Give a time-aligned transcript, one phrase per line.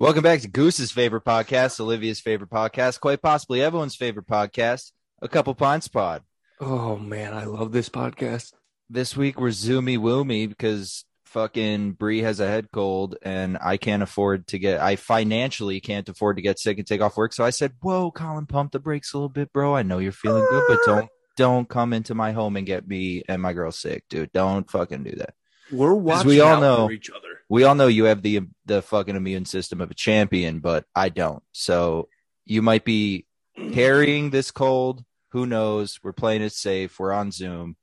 [0.00, 4.90] Welcome back to Goose's favorite podcast, Olivia's favorite podcast, quite possibly everyone's favorite podcast,
[5.22, 6.22] A Couple Pints Pod.
[6.60, 8.52] Oh man, I love this podcast.
[8.90, 14.02] This week we're zoomy woomy because fucking Bree has a head cold and I can't
[14.02, 17.32] afford to get, I financially can't afford to get sick and take off work.
[17.32, 19.74] So I said, Whoa, Colin, pump the brakes a little bit, bro.
[19.76, 23.22] I know you're feeling good, but don't, don't come into my home and get me
[23.28, 24.32] and my girl sick, dude.
[24.32, 25.34] Don't fucking do that.
[25.74, 27.40] We're watching we all know- for each other.
[27.48, 31.08] we all know you have the the fucking immune system of a champion, but I
[31.08, 31.42] don't.
[31.52, 32.08] So
[32.44, 33.26] you might be
[33.72, 35.04] carrying this cold.
[35.30, 35.98] Who knows?
[36.02, 36.98] We're playing it safe.
[36.98, 37.76] We're on Zoom.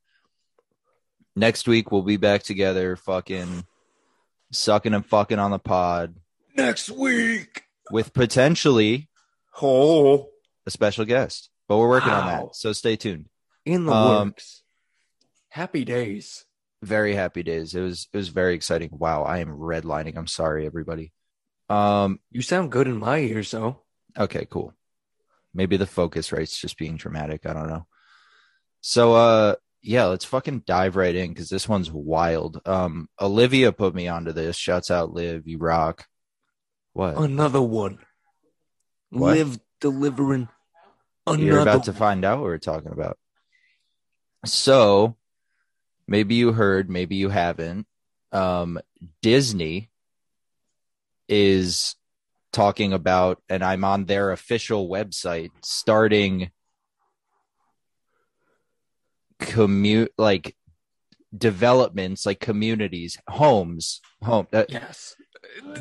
[1.35, 3.65] Next week we'll be back together, fucking
[4.51, 6.15] sucking and fucking on the pod
[6.55, 7.63] Next week.
[7.91, 9.07] with potentially
[9.61, 10.29] Oh,
[10.65, 11.49] a special guest.
[11.67, 12.55] But we're working on that.
[12.55, 13.27] So stay tuned.
[13.65, 14.63] in the Um, works.
[15.49, 16.45] Happy days.
[16.81, 17.75] Very happy days.
[17.75, 18.89] It was it was very exciting.
[18.91, 20.17] Wow, I am redlining.
[20.17, 21.13] I'm sorry, everybody.
[21.69, 23.83] Um, You sound good in my ears, though.
[24.17, 24.73] Okay, cool.
[25.53, 27.45] Maybe the Focusrite's just being dramatic.
[27.45, 27.85] I don't know.
[28.81, 32.61] So uh yeah, let's fucking dive right in because this one's wild.
[32.65, 34.57] Um Olivia put me onto this.
[34.57, 36.07] Shouts out Liv, you rock.
[36.93, 37.17] What?
[37.17, 37.99] Another one.
[39.09, 39.37] What?
[39.37, 40.49] Live delivering.
[41.27, 41.43] Another.
[41.43, 43.17] You're about to find out what we're talking about.
[44.45, 45.15] So
[46.11, 47.87] maybe you heard, maybe you haven't.
[48.31, 48.79] Um
[49.21, 49.89] Disney
[51.27, 51.95] is
[52.51, 56.51] talking about, and I'm on their official website, starting
[59.39, 60.55] commute like
[61.35, 64.47] developments, like communities, homes, home.
[64.53, 65.15] Uh, Yes.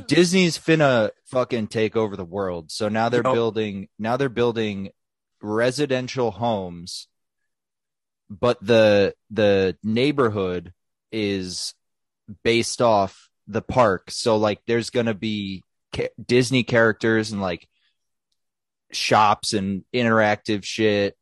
[0.07, 2.71] Disney's finna fucking take over the world.
[2.71, 4.91] So now they're building now they're building
[5.43, 7.09] residential homes
[8.31, 10.73] but the the neighborhood
[11.11, 11.75] is
[12.45, 14.11] based off the park.
[14.11, 15.65] So like there's going to be
[15.95, 17.69] ca- Disney characters and like
[18.93, 21.17] shops and interactive shit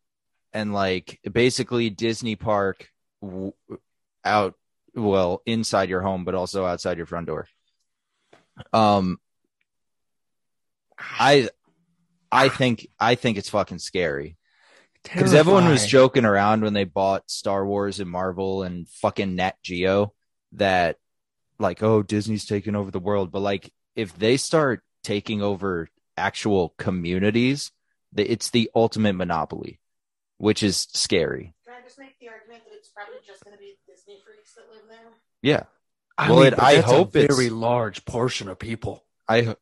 [0.52, 2.88] and like basically Disney park
[3.22, 3.52] w-
[4.24, 4.54] out
[4.94, 7.46] well inside your home but also outside your front door.
[8.72, 9.18] Um
[10.98, 11.48] I
[12.30, 14.36] I think I think it's fucking scary
[15.12, 19.56] because everyone was joking around when they bought Star Wars and Marvel and fucking Nat
[19.62, 20.12] Geo
[20.52, 20.96] that
[21.58, 26.74] like oh Disney's taking over the world but like if they start taking over actual
[26.78, 27.70] communities
[28.12, 29.80] the, it's the ultimate monopoly
[30.38, 33.60] which is scary Can I just make the argument that it's probably just going to
[33.60, 35.10] be Disney freaks that live there?
[35.42, 35.62] yeah
[36.16, 39.04] I Well, mean, it- I that's hope a it's- very large portion of people.
[39.28, 39.56] I h-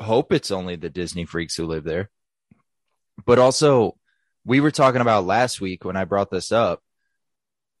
[0.00, 2.10] hope it's only the Disney freaks who live there.
[3.24, 3.96] But also,
[4.44, 6.82] we were talking about last week when I brought this up.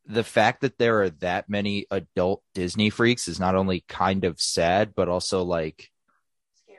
[0.06, 4.40] The fact that there are that many adult Disney freaks is not only kind of
[4.40, 5.90] sad, but also like
[6.64, 6.78] Scary.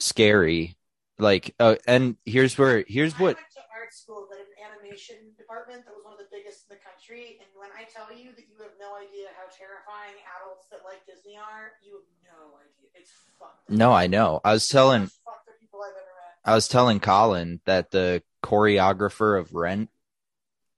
[0.00, 0.76] scary.
[1.18, 5.84] Like, uh, and here's where here's I what went to art school an animation department
[5.84, 8.46] that was one of the biggest in the country, and when I tell you that
[8.50, 12.90] you have no idea how terrifying adults that like Disney are, you have no idea.
[12.94, 13.70] It's fucked.
[13.70, 14.40] no, I know.
[14.42, 16.50] I was telling Fuck the people I've ever met.
[16.50, 19.90] I was telling Colin that the choreographer of Rent,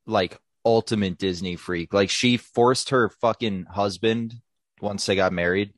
[0.06, 4.34] like ultimate Disney freak, like she forced her fucking husband
[4.80, 5.72] once they got married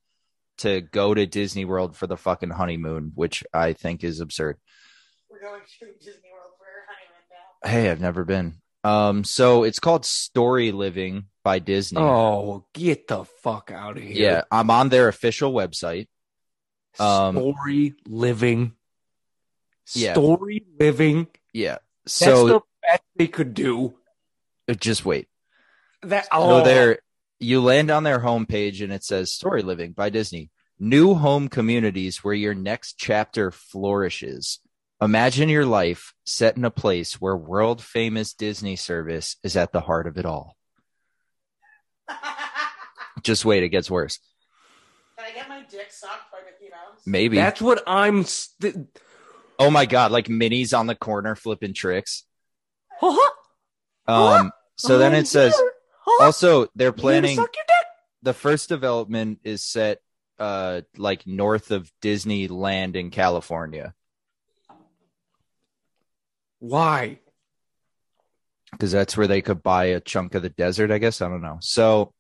[0.59, 4.59] to go to Disney World for the fucking honeymoon, which I think is absurd.
[5.31, 7.69] We're going to Disney World for our honeymoon now.
[7.71, 8.55] Hey, I've never been.
[8.85, 12.01] Um, so it's called Story Living by Disney.
[12.01, 14.31] Oh, get the fuck out of here.
[14.31, 16.07] yeah, I'm on their official website.
[16.99, 18.73] Um, Story living.
[19.93, 20.15] Yeah.
[20.15, 21.27] Story living.
[21.57, 21.79] Yeah.
[22.05, 23.95] That's So the best they could do.
[24.69, 25.27] Uh, just wait.
[26.03, 26.99] That So oh, there,
[27.41, 30.51] you land on their homepage and it says Story Living by Disney.
[30.79, 34.61] New home communities where your next chapter flourishes.
[35.01, 39.81] Imagine your life set in a place where world famous Disney service is at the
[39.81, 40.57] heart of it all.
[43.23, 44.19] Just wait, it gets worse.
[45.17, 47.01] Can I get my dick sucked by Mickey Mouse?
[47.07, 47.37] Maybe.
[47.37, 48.25] That's what I'm.
[48.25, 48.89] St-
[49.59, 52.25] oh my God, like minis on the corner flipping tricks.
[54.07, 55.55] Um, so then Oh, it says,
[56.21, 57.37] also, they're planning.
[57.37, 57.77] suck your dick?
[58.23, 60.01] the first development is set
[60.39, 63.95] uh like north of Disneyland in California
[66.59, 67.21] Why?
[68.73, 71.23] because that's where they could buy a chunk of the desert, I guess.
[71.23, 71.59] I don't know.
[71.61, 72.13] So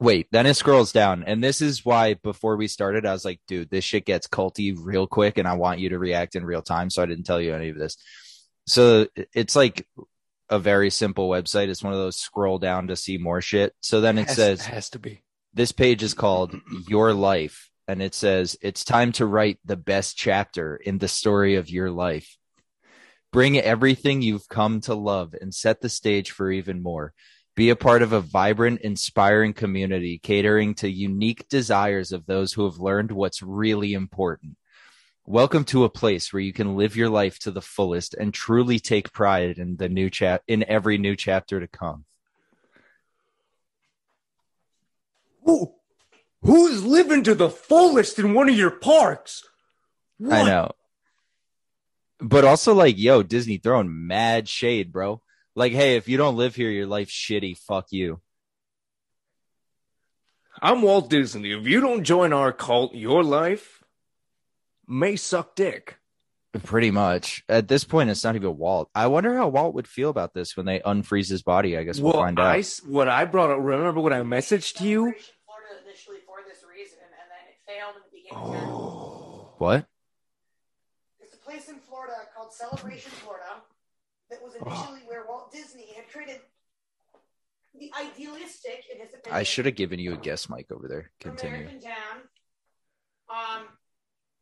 [0.00, 1.24] wait, then it scrolls down.
[1.24, 4.76] And this is why before we started, I was like, dude, this shit gets culty
[4.78, 6.90] real quick and I want you to react in real time.
[6.90, 7.96] So I didn't tell you any of this.
[8.66, 9.86] So it's like
[10.50, 11.68] a very simple website.
[11.68, 13.74] It's one of those scroll down to see more shit.
[13.80, 15.22] So then it Has- says has to be.
[15.54, 16.54] this page is called
[16.88, 21.56] Your Life, and it says, It's time to write the best chapter in the story
[21.56, 22.36] of your life.
[23.32, 27.12] Bring everything you've come to love and set the stage for even more.
[27.58, 32.62] Be a part of a vibrant, inspiring community catering to unique desires of those who
[32.66, 34.56] have learned what's really important.
[35.26, 38.78] Welcome to a place where you can live your life to the fullest and truly
[38.78, 42.04] take pride in the new chap in every new chapter to come.
[45.42, 45.74] Who,
[46.42, 49.42] who's living to the fullest in one of your parks?
[50.30, 50.70] I know.
[52.20, 55.22] But also like, yo, Disney throwing mad shade, bro.
[55.58, 57.58] Like, hey, if you don't live here, your life's shitty.
[57.58, 58.20] Fuck you.
[60.62, 61.50] I'm Walt Disney.
[61.50, 63.82] If you don't join our cult, your life
[64.86, 65.98] may suck dick.
[66.62, 67.42] Pretty much.
[67.48, 68.88] At this point, it's not even Walt.
[68.94, 71.76] I wonder how Walt would feel about this when they unfreeze his body.
[71.76, 72.56] I guess we'll, Well, find out.
[72.58, 73.58] s- what I brought up.
[73.60, 75.06] Remember when I messaged you?
[75.06, 78.70] Celebration Florida initially for this reason, and then it failed in the beginning.
[78.70, 79.86] Oh, What?
[81.20, 83.62] It's a place in Florida called Celebration Florida
[84.30, 86.40] that was initially where Walt Disney had created
[87.78, 91.10] the idealistic, in his opinion, I should have given you a guess, Mike, over there.
[91.20, 91.68] Continue.
[91.68, 92.16] American town.
[93.30, 93.62] Um,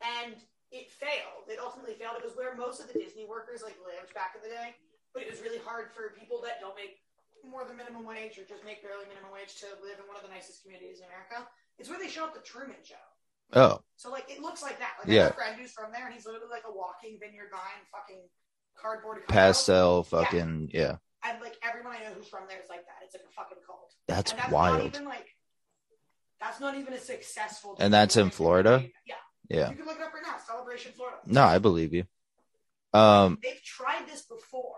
[0.01, 0.35] and
[0.73, 1.47] it failed.
[1.51, 2.17] It ultimately failed.
[2.19, 4.75] It was where most of the Disney workers like lived back in the day,
[5.13, 7.03] but it was really hard for people that don't make
[7.45, 10.25] more than minimum wage or just make barely minimum wage to live in one of
[10.27, 11.47] the nicest communities in America.
[11.79, 12.99] It's where they show up the Truman Show.
[13.55, 14.99] Oh, So like it looks like that.
[14.99, 15.31] Like Yeah.
[15.31, 17.85] I have a friend who's from there, and he's literally like a walking vineyard vine,
[17.95, 18.27] fucking
[18.81, 19.27] cardboard.
[19.29, 20.97] pastel, fucking, yeah.
[21.25, 23.05] And like everyone I know who's from there is like that.
[23.05, 23.93] It's like a fucking cult.
[24.07, 24.79] That's that's wild.
[24.79, 25.27] Not even like
[26.41, 27.77] that's not even a successful.
[27.81, 28.85] And that's in Florida?
[29.07, 29.15] Yeah,
[29.49, 29.71] Yeah.
[29.71, 30.37] you can look it up right now.
[30.47, 31.17] Celebration Florida.
[31.27, 32.05] No, I believe you.
[32.93, 34.77] Um, They've tried this before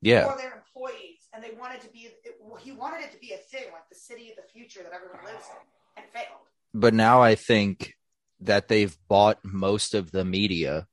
[0.00, 0.30] yeah.
[0.32, 2.08] for their employees, and they wanted to be.
[2.24, 4.92] It, he wanted it to be a thing, like the city of the future that
[4.92, 6.40] everyone lives in, and failed.
[6.72, 7.94] But now I think
[8.40, 10.86] that they've bought most of the media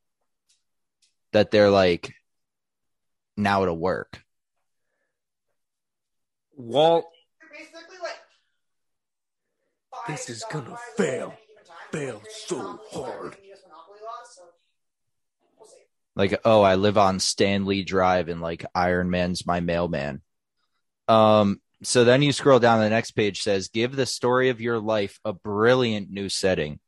[1.34, 2.14] that they're like,
[3.38, 4.22] now it'll work.
[6.56, 7.06] Walt,
[7.40, 8.16] They're basically like.
[9.92, 11.28] five This is gonna fail.
[11.28, 11.78] at any given time.
[11.92, 13.32] Fail so hard.
[13.34, 14.44] breaking US monopoly laws, so
[15.58, 15.76] we'll see.
[16.16, 20.22] Like, oh, I live on Stan Lee Drive and like Iron Man's my mailman.
[21.08, 24.80] Um, so then you scroll down the next page says, give the story of your
[24.80, 26.80] life a brilliant new setting.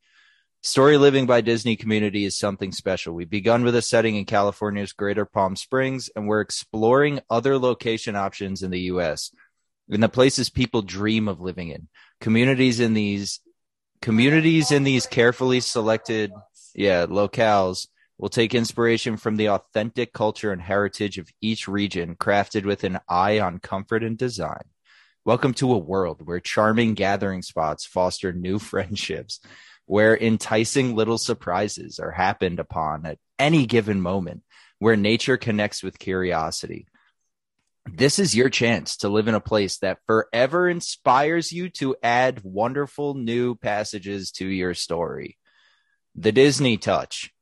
[0.61, 3.13] Story living by Disney community is something special.
[3.13, 8.17] We've begun with a setting in California's Greater Palm Springs, and we're exploring other location
[8.17, 9.31] options in the U.S.
[9.87, 11.87] in the places people dream of living in.
[12.19, 13.39] Communities in these
[14.01, 16.33] communities in these carefully selected,
[16.75, 22.65] yeah, locales will take inspiration from the authentic culture and heritage of each region, crafted
[22.65, 24.63] with an eye on comfort and design.
[25.23, 29.39] Welcome to a world where charming gathering spots foster new friendships,
[29.89, 34.43] where enticing little surprises are happened upon at any given moment,
[34.77, 36.85] where nature connects with curiosity.
[37.91, 42.43] This is your chance to live in a place that forever inspires you to add
[42.43, 45.39] wonderful new passages to your story.
[46.13, 47.33] The Disney Touch.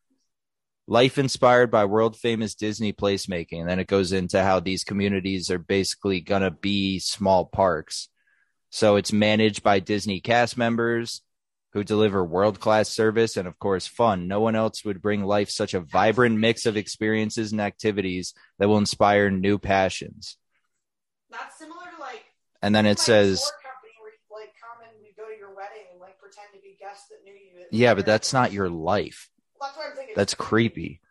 [0.88, 3.60] Life inspired by world famous Disney placemaking.
[3.60, 8.08] And then it goes into how these communities are basically going to be small parks.
[8.70, 11.24] So it's managed by Disney cast members
[11.74, 14.28] who deliver world class service and, of course, fun.
[14.28, 18.68] No one else would bring life such a vibrant mix of experiences and activities that
[18.68, 20.38] will inspire new passions.
[21.30, 22.24] That's similar to like.
[22.62, 23.52] And then it like, says,
[23.84, 27.08] you like come and we go to your wedding and like pretend to be guests
[27.10, 27.66] that knew you.
[27.72, 29.30] yeah, but that's not your life.
[29.60, 30.14] That's what I'm thinking.
[30.16, 31.02] That's creepy.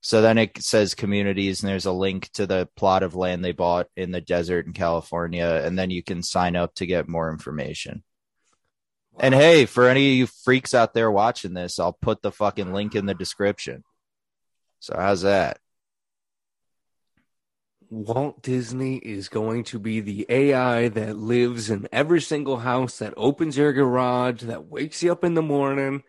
[0.00, 3.50] So then it says communities, and there's a link to the plot of land they
[3.50, 7.30] bought in the desert in California, and then you can sign up to get more
[7.30, 8.04] information.
[9.18, 12.72] And hey, for any of you freaks out there watching this, I'll put the fucking
[12.72, 13.82] link in the description.
[14.80, 15.58] So how's that?
[17.88, 23.14] Walt Disney is going to be the AI that lives in every single house, that
[23.16, 26.02] opens your garage, that wakes you up in the morning.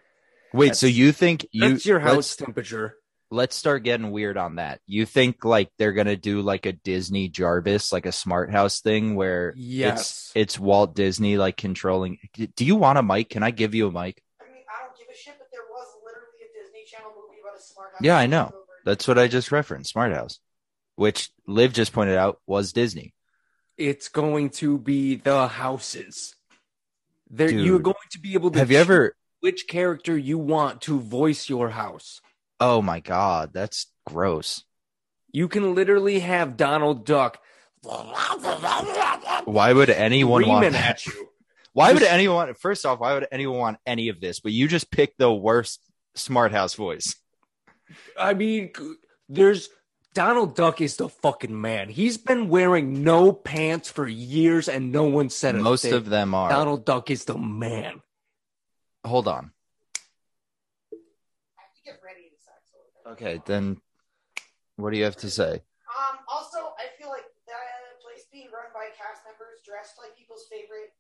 [0.54, 2.96] Wait, so you think you That's your house temperature.
[3.30, 4.80] Let's start getting weird on that.
[4.86, 9.16] You think like they're gonna do like a Disney Jarvis, like a smart house thing
[9.16, 10.00] where Yes.
[10.00, 12.18] it's it's Walt Disney like controlling.
[12.56, 13.30] Do you want a mic?
[13.30, 14.22] Can I give you a mic?
[14.42, 17.40] I mean, I don't give a shit, but there was literally a Disney Channel movie
[17.42, 18.02] about a smart house.
[18.02, 18.52] Yeah, I know.
[18.86, 20.40] That's what I just referenced, Smart House,
[20.96, 23.14] which Liv just pointed out was Disney.
[23.78, 26.34] It's going to be the houses.
[27.30, 27.66] There, Dude.
[27.66, 29.14] you're going to be able to Have you ever?
[29.42, 32.22] which character you want to voice your house.
[32.60, 34.64] Oh my god, that's gross.
[35.32, 37.40] You can literally have Donald Duck
[39.46, 40.90] Why would anyone want that?
[40.90, 41.30] at you.
[41.74, 42.54] Why would anyone?
[42.56, 44.40] First off, why would anyone want any of this?
[44.40, 45.80] But you just picked the worst
[46.16, 47.16] smart house voice.
[48.20, 48.72] I mean,
[49.30, 49.70] there's
[50.16, 51.90] Donald Duck is the fucking man.
[51.90, 55.94] He's been wearing no pants for years, and no one said a Most thing.
[55.94, 56.50] of them are.
[56.50, 58.02] Donald Duck is the man.
[59.06, 59.52] Hold on.
[60.92, 60.96] I
[61.62, 62.58] have to get ready to sex.
[63.08, 63.80] Okay, then
[64.76, 65.64] what do you have to say?
[65.88, 67.56] Um, also, I feel like the
[68.04, 70.92] place being run by cast members dressed like people's favorite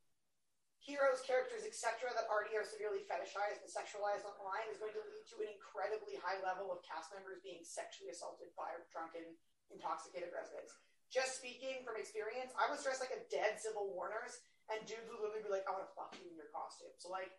[0.79, 5.27] heroes, characters, etc., that already are severely fetishized and sexualized online is going to lead
[5.27, 9.35] to an incredibly high level of cast members being sexually assaulted by drunken,
[9.67, 10.79] intoxicated residents.
[11.11, 14.39] Just speaking from experience, I was dressed like a dead Civil War nurse,
[14.71, 17.11] and dudes would literally be like, "I want to fuck you in your costume." So,
[17.11, 17.35] like,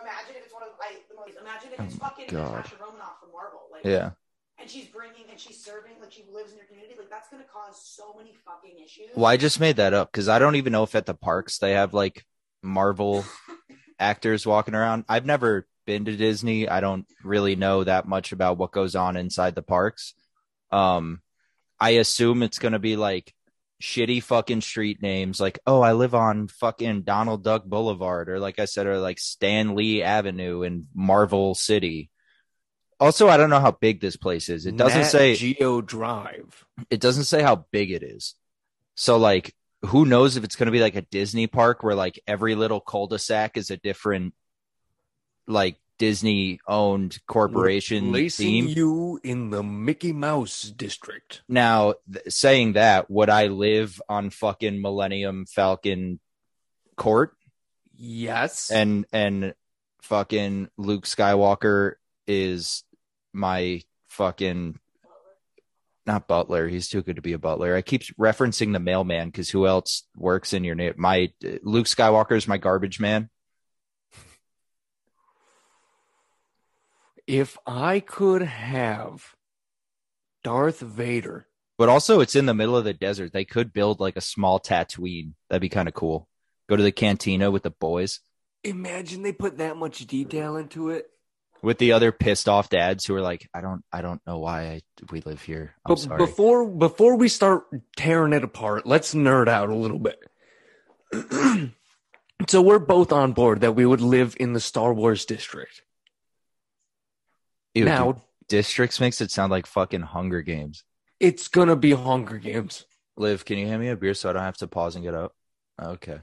[0.00, 1.36] imagine if it's one of I the most.
[1.40, 2.56] Imagine if it's Oh, fucking God.
[2.56, 3.60] Natasha Romanoff from Marvel.
[3.72, 4.10] Like, Yeah.
[4.58, 7.42] and she's bringing and she's serving like she lives in your community like that's going
[7.42, 10.56] to cause so many fucking issues Well, I just made that up because I don't
[10.56, 12.24] even know if at the parks they have like
[12.62, 13.24] Marvel
[13.98, 15.04] actors walking around.
[15.08, 16.68] I've never been to Disney.
[16.68, 20.14] I don't really know that much about what goes on inside the parks.
[20.70, 21.20] Um,
[21.78, 23.33] I assume it's going to be like
[23.84, 28.58] shitty fucking street names like, oh, I live on fucking Donald Duck Boulevard, or like
[28.58, 32.10] I said, or like Stan Lee Avenue in Marvel City.
[32.98, 34.64] Also, I don't know how big this place is.
[34.64, 36.64] It doesn't Nat say Geo Drive.
[36.88, 38.34] it doesn't say how big it is.
[38.94, 39.54] So like
[39.86, 42.80] who knows if it's going to be like a Disney park where like every little
[42.80, 44.32] cul-de-sac is a different
[45.46, 48.66] like Disney owned corporation theme.
[48.66, 51.42] you in the Mickey Mouse district.
[51.48, 56.18] Now, th- saying that, would I live on fucking Millennium Falcon
[56.96, 57.36] Court
[57.96, 58.70] Yes.
[58.70, 59.54] and and
[60.02, 61.92] fucking Luke Skywalker
[62.26, 62.82] is
[63.32, 64.78] my fucking
[66.06, 66.68] not butler.
[66.68, 67.74] He's too good to be a butler.
[67.74, 70.94] I keep referencing the mailman because who else works in your name?
[70.96, 71.32] My
[71.62, 73.30] Luke Skywalker is my garbage man.
[77.26, 79.34] If I could have
[80.42, 81.46] Darth Vader,
[81.78, 83.32] But also, it's in the middle of the desert.
[83.32, 85.32] They could build like a small Tatooine.
[85.48, 86.28] That'd be kind of cool.
[86.68, 88.20] Go to the cantina with the boys,
[88.62, 91.06] imagine they put that much detail into it.
[91.62, 94.62] with the other pissed off dads who are like, "I don't, I don't know why
[94.68, 95.74] I, we live here.
[95.86, 97.64] I'm But sorry." before before we start
[97.96, 100.18] tearing it apart, let's nerd out a little bit.
[102.48, 105.82] so we're both on board that we would live in the Star Wars district.
[107.74, 110.84] Ew, now dude, districts makes it sound like fucking Hunger Games.
[111.20, 112.84] it's gonna be Hunger Games.
[113.16, 115.14] Liv, can you hand me a beer so I don't have to pause and get
[115.14, 115.34] up?
[115.80, 116.20] Okay.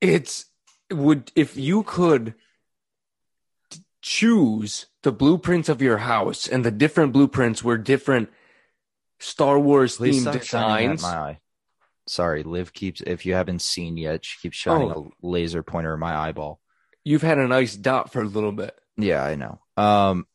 [0.00, 0.46] It's
[0.90, 2.34] would if you could
[4.00, 8.28] choose the blueprints of your house and the different blueprints were different
[9.20, 11.02] Star Wars Please themed designs.
[11.02, 11.38] my eye.
[12.08, 13.00] Sorry, Liv keeps.
[13.00, 15.12] If you haven't seen yet, she keeps shining Oh.
[15.22, 16.60] a laser pointer in my eyeball.
[17.04, 18.76] You've had a nice dot for a little bit.
[18.96, 19.60] Yeah, I know.
[19.76, 20.26] Um,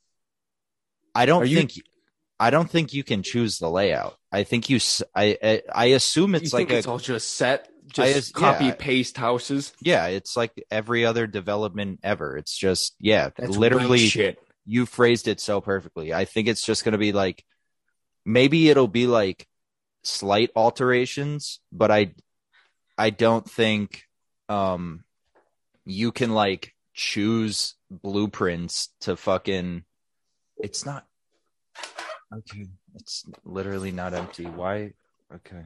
[1.17, 1.73] I don't Are you- think.
[2.39, 4.15] I don't think you can choose the layout.
[4.31, 4.79] I think you.
[5.15, 6.77] I I assume it's you like think a.
[6.77, 8.75] it's all just set, just as- copy yeah.
[8.77, 9.73] paste houses.
[9.81, 12.37] yeah, it's like every other development ever.
[12.37, 14.05] It's just yeah, That's literally.
[14.07, 14.37] shit.
[14.65, 16.13] you phrased it so perfectly.
[16.13, 17.43] I think it's just going to be like
[18.23, 19.47] maybe it'll be like
[20.03, 22.13] slight alterations, but I
[22.99, 24.03] I don't think
[24.47, 25.03] um
[25.85, 29.83] you can like choose blueprints to fucking
[30.59, 31.05] it's not
[32.33, 32.67] okay.
[32.95, 34.45] It's literally not empty.
[34.45, 34.93] Why
[35.33, 35.65] okay.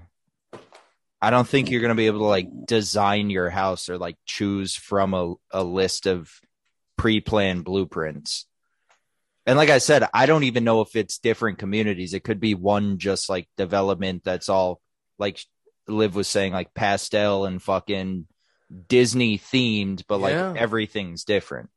[1.21, 4.17] I don't think you're going to be able to like design your house or like
[4.25, 6.31] choose from a, a list of
[6.97, 8.47] pre-planned blueprints.
[9.45, 12.13] And like I said, I don't even know if it's different communities.
[12.13, 14.81] It could be one just like development that's all
[15.19, 15.39] like
[15.87, 18.27] Liv was saying, like pastel and fucking
[18.87, 20.53] Disney themed, but like Yeah.
[20.57, 21.69] everything's different.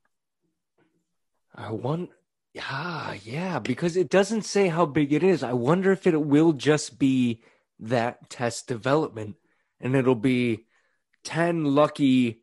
[1.54, 2.11] I want,
[2.54, 5.42] yeah, yeah, because it doesn't say how big it is.
[5.42, 7.42] I wonder if it will just be
[7.80, 9.34] that test development,
[9.80, 10.66] and it'll be
[11.25, 12.42] ten lucky.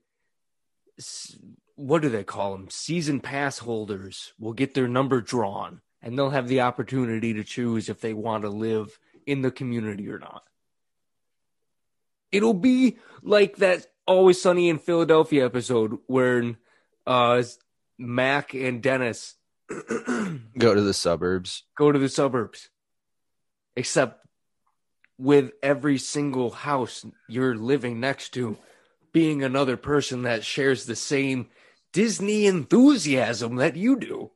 [1.76, 2.70] What do they call them?
[2.70, 7.88] Season pass holders will get their number drawn, and they'll have the opportunity to choose
[7.88, 10.44] if they want to live in the community or not.
[12.34, 16.56] It'll be like that Always Sunny in Philadelphia episode where
[17.08, 17.44] uh,
[17.98, 19.36] Mac and Dennis
[20.58, 21.64] Go to the suburbs.
[21.78, 22.70] go to the suburbs.
[23.76, 24.26] Except
[25.18, 28.58] with every single house you're living next to
[29.12, 31.48] being another person that shares the same
[31.94, 34.32] Disney enthusiasm that you do.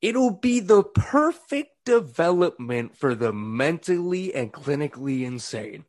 [0.00, 5.84] It'll be the perfect development for the mentally and clinically insane.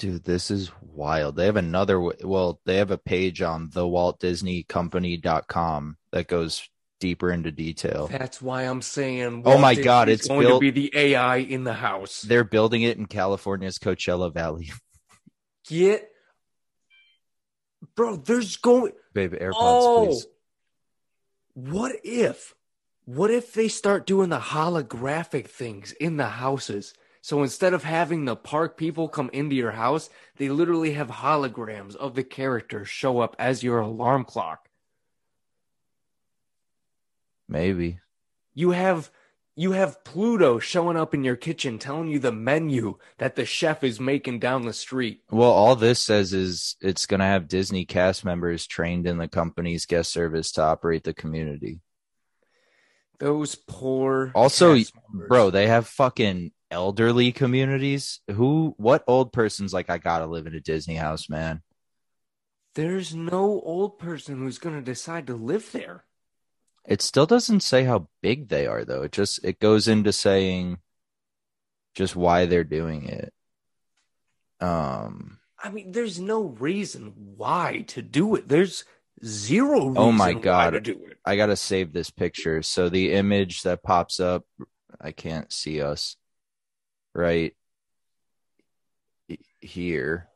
[0.00, 1.36] Dude, this is wild.
[1.36, 6.66] They have another well, they have a page on the Walt Disney Company.com that goes
[7.00, 8.06] deeper into detail.
[8.06, 9.42] That's why I'm saying.
[9.44, 12.22] Oh my Disney's God, it's going built- to be the AI in the house.
[12.22, 14.72] They're building it in California's Coachella Valley.
[15.68, 16.08] Get,
[17.94, 18.16] bro.
[18.16, 18.92] There's going.
[19.12, 20.26] Babe, AirPods, Oh, please.
[21.52, 22.54] what if?
[23.04, 26.94] What if they start doing the holographic things in the houses?
[27.22, 31.94] So instead of having the park people come into your house, they literally have holograms
[31.96, 34.68] of the characters show up as your alarm clock.
[37.48, 38.00] Maybe.
[38.54, 39.10] You have
[39.56, 43.84] you have Pluto showing up in your kitchen telling you the menu that the chef
[43.84, 45.20] is making down the street.
[45.30, 49.28] Well, all this says is it's going to have Disney cast members trained in the
[49.28, 51.80] company's guest service to operate the community.
[53.18, 54.78] Those poor Also.
[55.12, 58.20] Bro, they have fucking elderly communities.
[58.30, 61.62] Who, what old person's like, I gotta live in a Disney house, man?
[62.74, 66.04] there's no old person who's to decide to live there.
[66.86, 69.02] It still doesn't say how big they are, though.
[69.02, 70.78] It just, it goes into saying
[71.94, 73.32] just why they're doing it.
[74.60, 78.48] Um, I mean, there's no reason why to do it.
[78.48, 78.84] There's
[79.24, 80.70] zero reason Oh my God.
[80.70, 81.18] to do it.
[81.24, 82.62] I gotta save this picture.
[82.62, 84.44] So the image that pops up,
[85.00, 86.16] I can't see us
[87.14, 87.54] right
[89.60, 90.28] here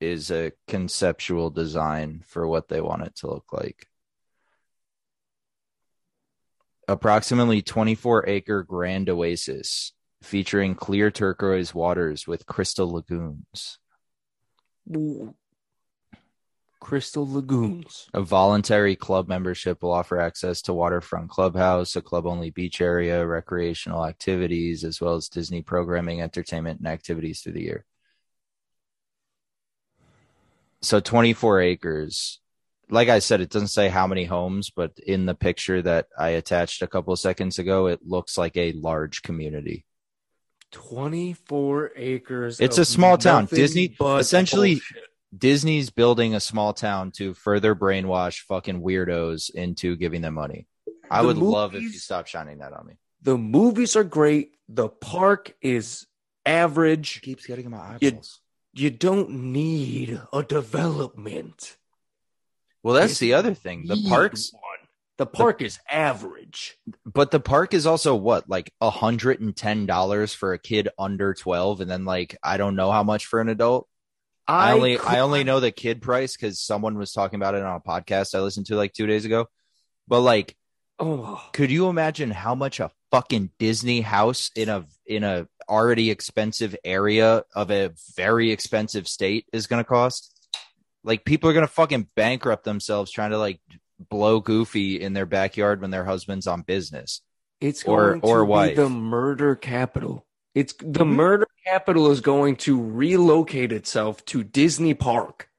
[0.00, 3.86] is a conceptual design for what they want it to look like.
[6.88, 9.92] Approximately 24 acre grand oasis
[10.22, 13.78] featuring clear turquoise waters with crystal lagoons.
[16.80, 18.08] Crystal Lagoons.
[18.12, 24.04] A voluntary club membership will offer access to waterfront clubhouse, a club-only beach area, recreational
[24.04, 27.84] activities, as well as Disney programming, entertainment, and activities through the year.
[30.82, 32.40] So 24 acres.
[32.88, 36.30] Like I said, it doesn't say how many homes, but in the picture that I
[36.30, 39.84] attached a couple of seconds ago, it looks like a large community.
[40.70, 42.60] 24 acres.
[42.60, 43.46] It's a small town.
[43.46, 45.04] Disney- essentially- bullshit.
[45.36, 50.66] Disney's building a small town to further brainwash fucking weirdos into giving them money.
[51.10, 52.94] I The would love if you movies- stopped shining that on me.
[53.22, 54.52] The movies are great.
[54.68, 56.06] The park is
[56.44, 57.22] average.
[57.22, 58.20] keeps getting in my You-
[58.72, 61.76] You don't need a development.
[62.82, 63.86] Well, that's You the other thing.
[63.86, 64.62] The need parks, one.
[65.18, 66.76] The park is average.
[67.06, 70.88] but the park is also what, like a hundred and ten dollars for a kid
[70.98, 73.88] under twelve, and then like I don't know how much for an adult.
[74.48, 77.76] I, only I only know the kid price because someone was talking about it on
[77.76, 79.46] a podcast I listened to like two days ago.
[80.08, 80.56] But like,
[80.98, 86.10] Oh, could you imagine how much a fucking Disney house in a in a already
[86.10, 90.32] expensive area of a very expensive state is going to cost?
[91.04, 93.60] Like people are going to fucking bankrupt themselves trying to like
[94.10, 97.20] blow goofy in their backyard when their husband's on business.
[97.60, 98.76] it's Or- going to or be wife.
[98.76, 100.26] the murder capital.
[100.56, 101.08] It's the Mhm.
[101.16, 105.50] murder capital is going to relocate itself to Disney Park.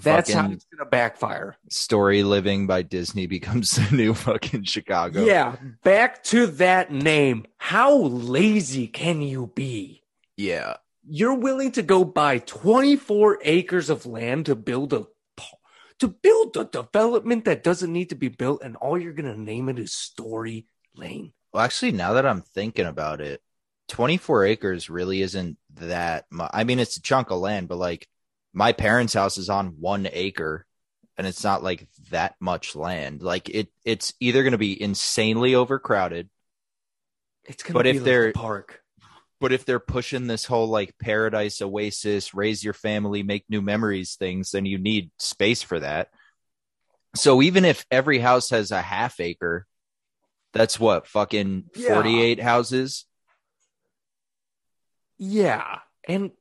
[0.00, 1.56] That's how it's going to backfire.
[1.68, 5.24] story living by Disney becomes the new fucking Chicago.
[5.24, 7.46] Yeah, back to that name.
[7.58, 10.04] How lazy can you be?
[10.36, 10.76] Yeah.
[11.04, 15.06] You're willing to go buy 24 acres of land to build a
[16.00, 19.68] to build a development that doesn't need to be built, and all you're gonna name
[19.68, 21.32] it is Story Lane.
[21.52, 23.43] Well, actually, now that I'm thinking about it,
[23.88, 26.50] 24 acres really isn't that much.
[26.54, 28.08] I mean, it's a chunk of land, but like
[28.52, 30.66] my parents' house is on one acre
[31.16, 33.22] and it's not like that much land.
[33.22, 36.28] Like it, it's either going to be insanely overcrowded,
[37.44, 38.80] It's gonna But be if like they're- the park.
[39.40, 44.14] but if they're pushing this whole like paradise oasis, raise your family, make new memories
[44.16, 46.08] things, then you need space for that.
[47.14, 49.66] So even if every house has a half acre,
[50.52, 51.94] that's what fucking Yeah.
[51.94, 53.04] 48 houses.
[55.18, 56.32] Yeah, and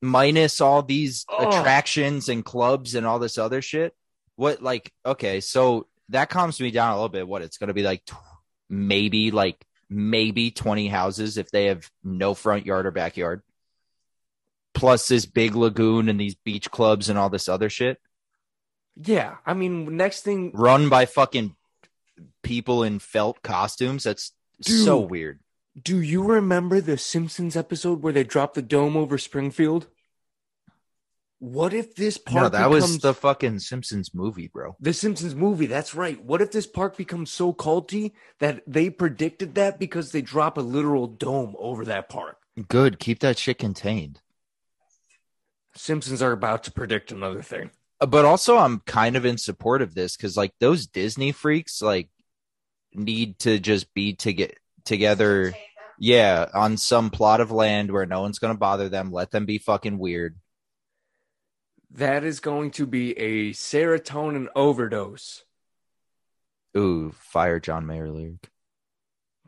[0.00, 1.48] minus all these Oh.
[1.48, 3.94] attractions and clubs and all this other shit.
[4.36, 7.28] What like okay, so that calms me down a little bit.
[7.28, 8.02] What it's going to be like,
[8.68, 13.42] maybe like maybe twenty houses if they have no front yard or backyard,
[14.74, 17.98] plus this big lagoon and these beach clubs and all this other shit
[18.94, 21.56] yeah, I mean, next thing, run by fucking
[22.42, 24.04] people in felt costumes.
[24.04, 25.40] That's so weird.
[25.80, 29.86] Do you remember the Simpsons episode where they dropped the dome over Springfield?
[31.38, 34.76] What if this park No, that was the fucking Simpsons movie, bro.
[34.78, 36.22] The Simpsons movie, that's right.
[36.22, 40.60] What if this park becomes so culty that they predicted that because they drop a
[40.60, 42.36] literal dome over that park?
[42.68, 43.00] Good.
[43.00, 44.20] Keep that shit contained.
[45.74, 47.70] Simpsons are about to predict another thing.
[48.00, 51.82] Uh, But also, I'm kind of in support of this because, like, those Disney freaks,
[51.82, 52.08] like,
[52.92, 55.54] need to just be to get together.
[55.98, 59.12] Yeah, on some plot of land where no one's gonna bother them.
[59.12, 60.36] Let them be fucking weird.
[61.90, 65.44] That is going to be a serotonin overdose.
[66.76, 68.50] Ooh, fire John Mayer lyric.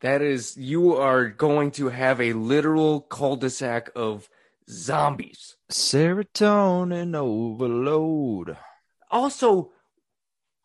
[0.00, 4.28] That is, you are going to have a literal cul-de-sac of
[4.68, 5.56] zombies.
[5.72, 8.58] Serotonin overload.
[9.10, 9.72] Also,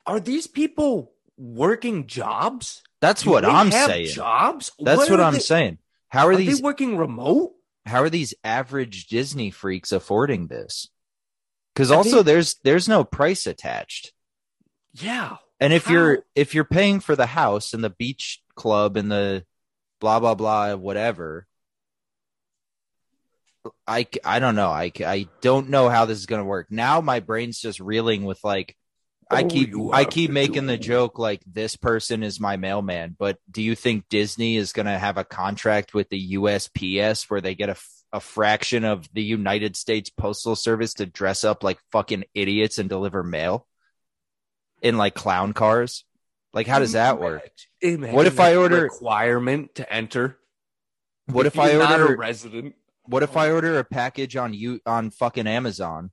[0.05, 2.84] are these people working jobs?
[3.02, 4.08] That's Do what I'm saying.
[4.08, 4.71] Jobs?
[4.78, 5.78] That's what, are I'm they- saying.
[6.10, 7.54] How are, Are these they working remote?
[7.86, 10.89] how are these average Disney freaks affording this?
[11.73, 14.12] Because also there's there's no price attached.
[14.93, 15.38] Yeah.
[15.60, 15.93] And if How?
[15.93, 19.45] you're if you're paying for the house and the beach club and the
[20.02, 21.47] blah blah blah whatever,
[23.88, 24.69] I I don't know.
[24.69, 26.67] I I don't know how this is gonna work.
[26.69, 28.75] Now my brain's just reeling with like
[29.30, 33.38] I Oh, keep I keep making the joke like this person is my mailman, but
[33.50, 37.70] do you think Disney is gonna have a contract with the USPS where they get
[37.70, 42.24] a f- a fraction of the United States Postal Service to dress up like fucking
[42.34, 43.68] idiots and deliver mail
[44.82, 46.06] in like clown cars?
[46.52, 47.48] Like how does that work?
[47.82, 50.39] Imagine What if I I a order- requirement to enter?
[51.28, 52.74] What if I you're not a resident?
[53.06, 53.56] what if I oh.
[53.56, 56.10] order a package on you on fucking Amazon?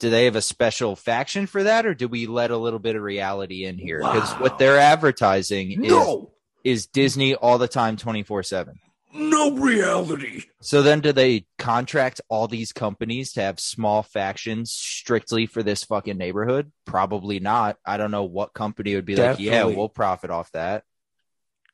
[0.00, 2.96] Do they have a special faction for that or do we let a little bit
[2.96, 3.98] of reality in here?
[3.98, 4.40] Because Wow.
[4.40, 6.32] what they're advertising is No,
[6.64, 8.80] is Disney all the time 24 7.
[9.12, 10.44] no reality.
[10.62, 15.84] So then do they contract all these companies to have small factions strictly for this
[15.84, 16.72] fucking neighborhood?
[16.86, 17.76] Probably not.
[17.84, 20.84] I don't know what company would be like, yeah, we'll profit off that.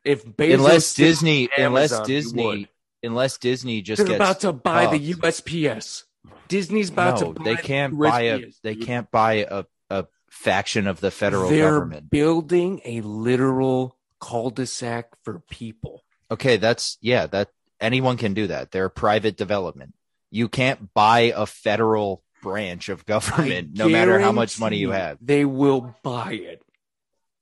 [0.05, 2.69] If Bezos unless Disney, unless Amazon, you Disney,
[3.03, 5.15] unless Disney just they're gets about to buy the.
[5.15, 6.05] USPS.
[6.49, 8.87] Disney's about no, to buy they can't buy a they dude.
[8.87, 12.11] can't buy a, a faction of the federal They're government.
[12.11, 16.05] building a literal cul-de-sac for people.
[16.31, 18.71] Okay, that's yeah, that anyone can do that.
[18.71, 19.95] They're a private development.
[20.31, 24.91] You can't buy a federal branch of government I no matter how much money you
[24.91, 25.19] have.
[25.21, 26.63] They will buy it.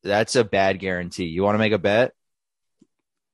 [0.02, 1.24] That's a bad guarantee.
[1.24, 2.12] You want to make a bet?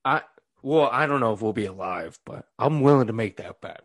[0.04, 0.22] I
[0.62, 3.82] well, I don't know if we'll be alive, but I'm willing to make that bet.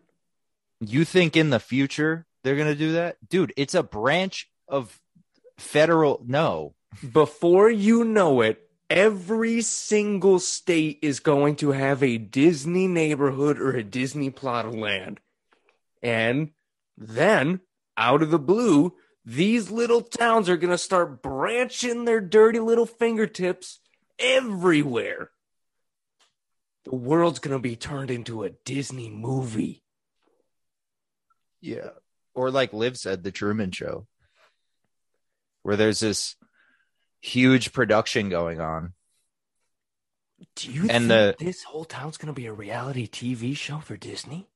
[0.79, 3.17] You think in the future they're going to do that?
[3.27, 4.99] Dude, it's a branch of
[5.57, 6.75] federal no.
[7.11, 13.71] Before you know it, every single state is going to have a Disney neighborhood or
[13.71, 15.19] a Disney plot of land.
[16.01, 16.51] And
[16.97, 17.61] then,
[17.97, 18.93] out of the blue,
[19.25, 23.79] these little towns are going to start branching their dirty little fingertips
[24.19, 25.31] everywhere.
[26.83, 29.84] The world's going to be turned into a Disney movie.
[31.61, 31.89] Yeah.
[32.33, 34.07] Or like Liv said, the Truman Show,
[35.63, 36.35] where there's this
[37.21, 38.93] huge production going on.
[40.57, 43.79] Do you And think the- this whole town's going to be a reality TV show
[43.79, 44.47] for Disney?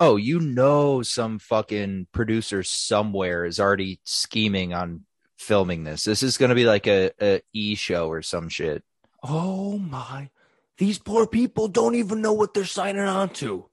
[0.00, 5.04] Oh, you know, some fucking producer somewhere is already scheming on
[5.36, 6.04] filming this.
[6.04, 8.84] This is going to be like a, a e show or some shit.
[9.22, 10.30] Oh my.
[10.78, 13.68] These poor people don't even know what they're signing on to.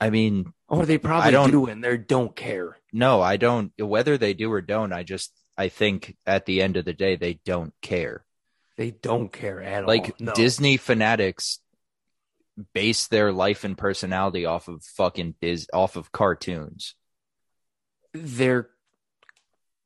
[0.00, 2.78] I mean, Or they probably don't- do and they don't care.
[2.92, 3.72] no, I don't.
[3.78, 7.16] Whether they do or don't, I just I think at the end of the day
[7.16, 8.24] they don't care.
[8.76, 10.12] They don't care at Like all.
[10.18, 10.32] No.
[10.34, 11.60] Disney fanatics
[12.72, 16.94] base their life and personality off of fucking Dis off of cartoons.
[18.12, 18.70] Their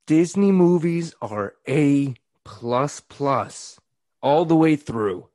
[0.06, 2.14] Disney movies are A
[2.44, 3.78] plus plus
[4.22, 5.28] all the way through.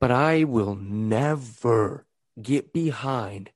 [0.00, 2.06] But I will never
[2.40, 3.50] get behind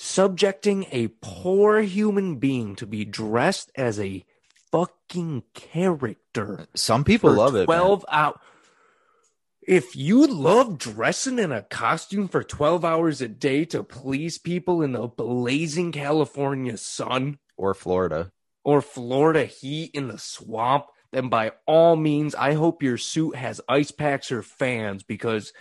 [0.00, 4.24] subjecting a poor human being to be dressed as a
[4.70, 6.68] fucking character.
[6.74, 7.64] Some people love it.
[7.64, 8.36] 12 hours.
[9.60, 14.82] If you love dressing in a costume for 12 hours a day to please people
[14.82, 18.30] in the blazing California sun or Florida.
[18.62, 23.60] or Florida heat in the swamp, then by all means, I hope your suit has
[23.68, 25.52] ice packs or fans because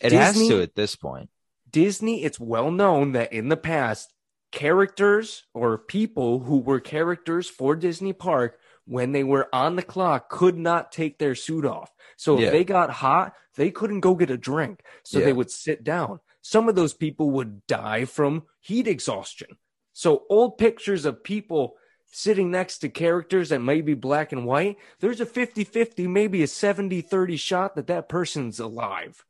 [0.00, 1.28] It has to at this point.
[1.70, 4.12] Disney, it's well known that in the past,
[4.50, 10.30] characters or people who were characters for Disney Park, when they were on the clock,
[10.30, 11.92] could not take their suit off.
[12.16, 12.46] So Yeah.
[12.46, 14.82] if they got hot, they couldn't go get a drink.
[15.04, 15.26] So Yeah.
[15.26, 16.20] they would sit down.
[16.40, 19.58] Some of those people would die from heat exhaustion.
[19.92, 21.76] So old pictures of people
[22.06, 26.42] sitting next to characters that may be black and white, there's a 50 50, maybe
[26.42, 29.24] a 70 30 shot that that person's alive.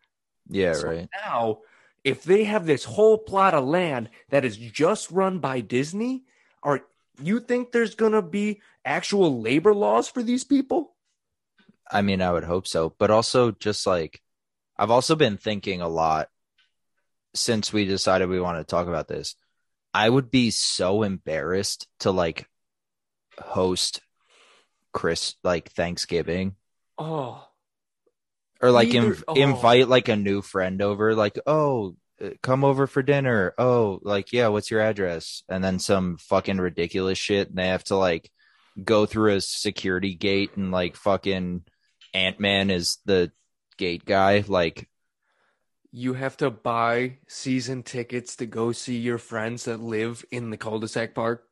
[0.48, 1.08] Yeah, So right.
[1.24, 1.58] Now,
[2.04, 6.24] if they have this whole plot of land that is just run by Disney,
[6.62, 6.82] are
[7.22, 10.94] you think there's gonna be actual labor laws for these people?
[11.90, 14.22] I mean, I would hope so, but also just like
[14.76, 16.28] I've also been thinking a lot
[17.34, 19.34] since we decided we want to talk about this.
[19.92, 22.48] I would be so embarrassed to like
[23.38, 24.00] host
[24.92, 26.56] Chris like Thanksgiving
[26.98, 27.47] Oh,
[28.60, 29.34] or like Either- inv- oh.
[29.34, 34.32] invite like a new friend over like oh uh, come over for dinner oh like
[34.32, 38.30] yeah what's your address and then some fucking ridiculous shit and they have to like
[38.84, 41.62] go through a security gate and like fucking
[42.14, 43.30] ant-man is the
[43.76, 44.88] gate guy like
[45.90, 50.58] you have to buy season tickets to go see your friends that live in the
[50.58, 51.44] cul-de-sac park.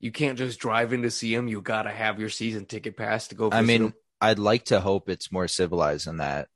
[0.00, 1.46] You can't just drive in to see them.
[1.46, 3.50] You gotta have your season ticket pass to go.
[3.52, 3.94] i mean mean 'em.
[4.20, 6.48] I'd like to hope it's more civilized than that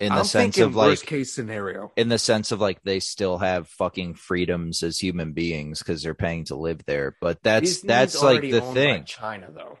[0.00, 1.92] in the sense of like worst case scenario.
[1.96, 6.14] in the sense of like they still have fucking freedoms as human beings because they're
[6.14, 9.78] paying to live there but that's Disney's that's like the thing China though.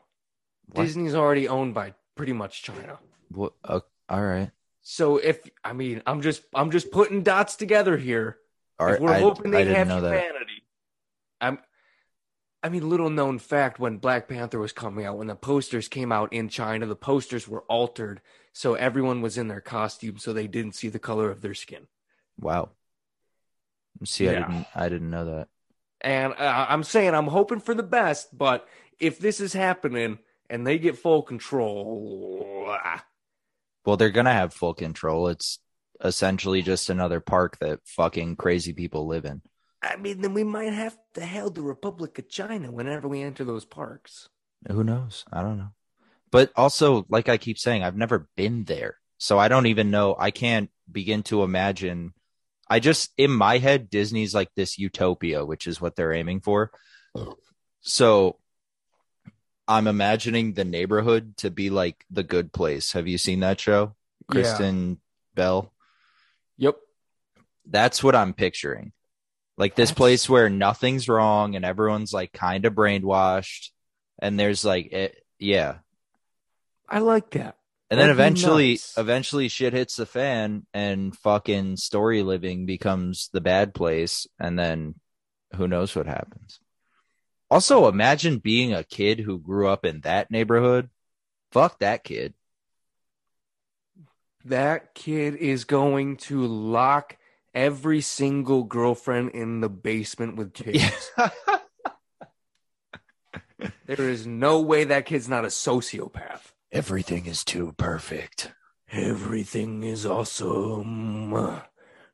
[0.70, 0.84] What?
[0.84, 2.98] Disney's already owned by pretty much China.
[3.30, 4.50] What, uh, all right
[4.82, 8.38] So if I mean, I'm just I'm just putting dots together here.
[8.78, 10.32] All if we're I, hoping they have know that.
[12.62, 16.12] I mean, little known fact: when Black Panther was coming out, when the posters came
[16.12, 18.20] out in China, the posters were altered
[18.52, 21.86] so everyone was in their costume, so they didn't see the color of their skin.
[22.38, 22.70] Wow.
[24.04, 24.38] See, I Yeah.
[24.40, 25.48] didn't, I didn't know that.
[26.00, 30.18] And uh, I'm saying I'm hoping for the best, but if this is happening
[30.50, 33.04] and they get full control, ah,
[33.84, 35.28] Well, they're gonna have full control.
[35.28, 35.58] It's
[36.04, 39.42] essentially just another park that fucking crazy people live in.
[39.82, 43.44] I mean, then we might have to hail the Republic of China whenever we enter
[43.44, 44.28] those parks.
[44.68, 45.24] Who knows?
[45.32, 45.70] I don't know.
[46.30, 50.14] But also, like I keep saying, I've never been there, so I don't even know.
[50.18, 52.14] I can't begin to imagine.
[52.70, 56.70] I just in my head, Disney's like this utopia, which is what they're aiming for.
[57.80, 58.38] So
[59.66, 62.92] I'm imagining the neighborhood to be like the good place.
[62.92, 63.94] Have you seen that show?
[64.30, 64.98] Kristen
[65.34, 65.72] Bell.
[66.56, 66.76] Yep.
[67.66, 68.92] That's what I'm picturing.
[69.58, 73.68] Like this That's- place where nothing's wrong and everyone's like kind of brainwashed
[74.18, 75.76] and there's like it, yeah.
[76.88, 77.56] I like that.
[77.90, 83.42] And then That'd eventually eventually shit hits the fan and fucking story living becomes the
[83.42, 84.94] bad place and then
[85.56, 86.58] who knows what happens.
[87.50, 90.88] Also imagine being a kid who grew up in that neighborhood.
[91.50, 92.32] Fuck that kid.
[94.46, 97.18] That kid is going to lock
[97.54, 101.10] every single girlfriend in the basement with kids.
[103.86, 106.40] There is no way that kid's not a sociopath.
[106.70, 108.52] Everything is too perfect.
[108.90, 111.60] Everything is awesome.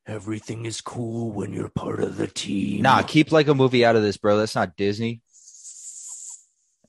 [0.06, 2.82] Everything is cool when you're part of the team.
[2.82, 4.36] Nah, keep like a movie out of this, bro.
[4.38, 5.22] That's not Disney.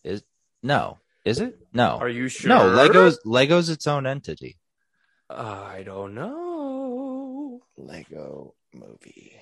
[0.04, 0.24] Is
[0.64, 1.60] no, is it?
[1.74, 2.50] No, Are you sure?
[2.50, 2.60] no.
[2.62, 4.58] Legos, Legos, its own entity.
[5.30, 6.49] I don't know.
[7.80, 9.34] Lego movie.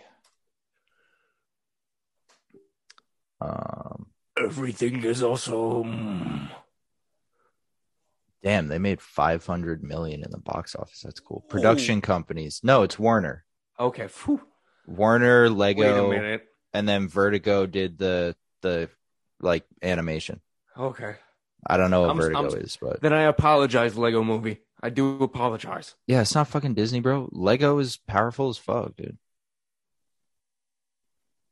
[3.42, 6.50] Um, Everything is awesome.
[8.44, 11.02] damn, they made five hundred million in the box office.
[11.02, 11.44] That's cool.
[11.50, 12.62] Production companies.
[12.64, 13.46] No, it's Warner.
[13.80, 14.08] Okay.
[14.08, 14.42] Phew.
[14.88, 16.46] Warner, Wait a Lego, minute.
[16.74, 18.90] and then Vertigo did the the
[19.42, 20.42] like animation.
[20.78, 21.16] Okay.
[21.66, 24.62] I don't know what I'm- Vertigo I'm- is, but Then I apologize, Lego movie.
[24.82, 25.96] I do apologize.
[26.06, 27.30] yeah, it's not fucking Disney, bro.
[27.32, 29.18] Lego is powerful as fuck, dude.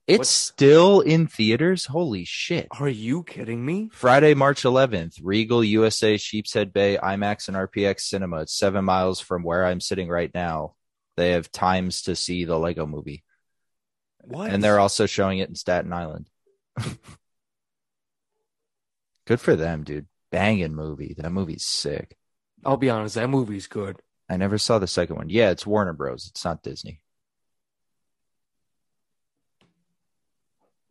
[0.07, 1.85] It's What's- still in theaters.
[1.87, 2.67] Holy shit!
[2.79, 3.89] Are you kidding me?
[3.91, 8.41] Friday, March 11th, Regal USA, Sheepshead Bay, IMAX, and RPX Cinema.
[8.41, 10.75] It's seven miles from where I'm sitting right now.
[11.17, 13.23] They have times to see the Lego movie,
[14.19, 14.51] What?
[14.51, 16.29] and they're also showing it in Staten Island.
[19.25, 20.05] Good for them, dude.
[20.31, 21.15] Banging movie.
[21.17, 22.15] That movie's sick.
[22.65, 24.01] I'll be honest, that movie's good.
[24.27, 25.29] I never saw the second one.
[25.29, 26.27] Yeah, it's Warner Bros.
[26.31, 27.01] It's not Disney.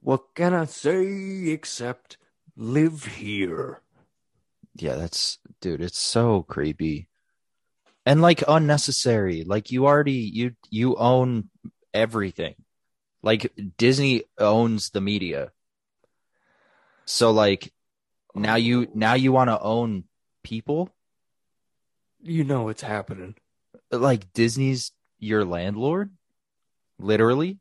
[0.00, 2.18] What can I say except
[2.56, 3.80] live here?
[4.76, 7.08] Yeah, that's dude, it's so creepy.
[8.06, 9.44] And like unnecessary.
[9.44, 11.48] Like you already you you own
[11.92, 12.54] everything.
[13.22, 15.52] Like Disney owns the media.
[17.06, 17.72] So like
[18.34, 18.92] now you oh.
[18.94, 20.04] now you want to own
[20.42, 20.90] people?
[22.24, 23.36] You know it's happening.
[23.90, 26.10] Like Disney's your landlord?
[26.98, 27.58] Literally?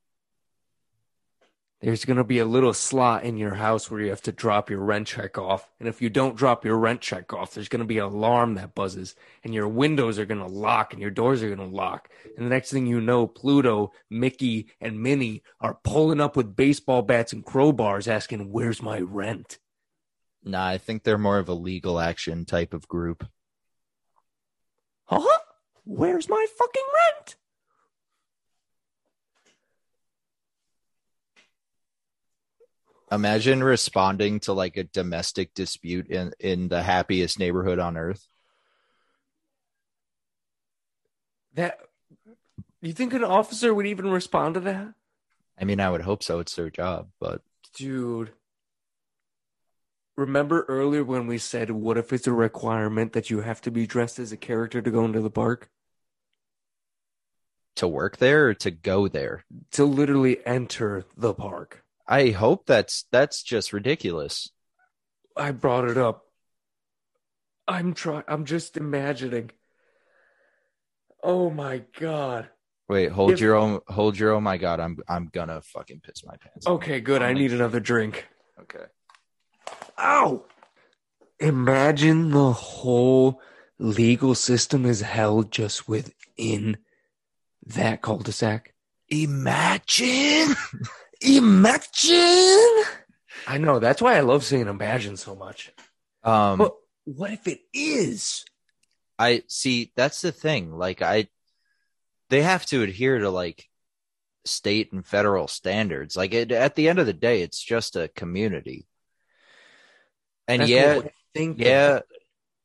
[1.84, 4.70] there's going to be a little slot in your house where you have to drop
[4.70, 5.70] your rent check off.
[5.82, 8.56] And if you don't drop your rent check off, there's going to be an alarm
[8.56, 11.76] that buzzes and your windows are going to lock and your doors are going to
[11.76, 12.10] lock.
[12.38, 17.02] And the next thing you know, Pluto, Mickey, and Minnie are pulling up with baseball
[17.02, 19.60] bats and crowbars asking, Where's my rent?
[20.42, 23.28] Nah, I think they're more of a legal action type of group.
[25.06, 25.40] Huh?
[25.86, 27.36] Where's my fucking rent?
[33.12, 38.26] Imagine responding to like a domestic dispute in in the happiest neighborhood on earth.
[41.54, 41.80] That
[42.82, 44.94] you think an officer would even respond to that?
[45.60, 46.40] I mean, I would hope so.
[46.40, 47.42] It's their job, but
[47.76, 48.32] Dude.
[50.16, 53.88] Remember earlier when we said, what if it's a requirement that you have to be
[53.88, 55.70] dressed as a character to go into the park?
[57.76, 61.84] to work there or to go there, To literally enter the park.
[62.08, 64.52] I hope that's that's just ridiculous.
[65.36, 66.26] I brought it up.
[67.68, 69.52] I'm trying, I'm just imagining.
[71.24, 72.50] Oh my God.
[72.90, 73.80] Wait, hold If- your own.
[73.88, 74.34] Hold your.
[74.34, 76.68] Oh my god, I'm I'm gonna fucking piss my pants.
[76.68, 77.24] Okay, good.
[77.24, 78.28] I need another drink.
[78.62, 78.86] Okay.
[80.04, 80.44] Ow!
[81.40, 83.42] Imagine the whole
[83.80, 86.78] legal system is held just within
[87.66, 88.74] that cul-de-sac.
[89.10, 90.56] Imagine.
[91.22, 92.84] Imagine!
[93.48, 95.72] I know, that's why I love saying imagine so much.
[96.24, 98.46] Um, But what if it is?
[99.18, 99.92] I see.
[99.96, 100.78] That's the thing.
[100.78, 101.28] Like, I,
[102.30, 103.70] they have to adhere to like
[104.46, 106.16] state and federal standards.
[106.18, 108.88] Like, it, at the end of the day, it's just a community.
[110.48, 111.02] And That's yeah,
[111.34, 111.60] think.
[111.60, 112.00] yeah,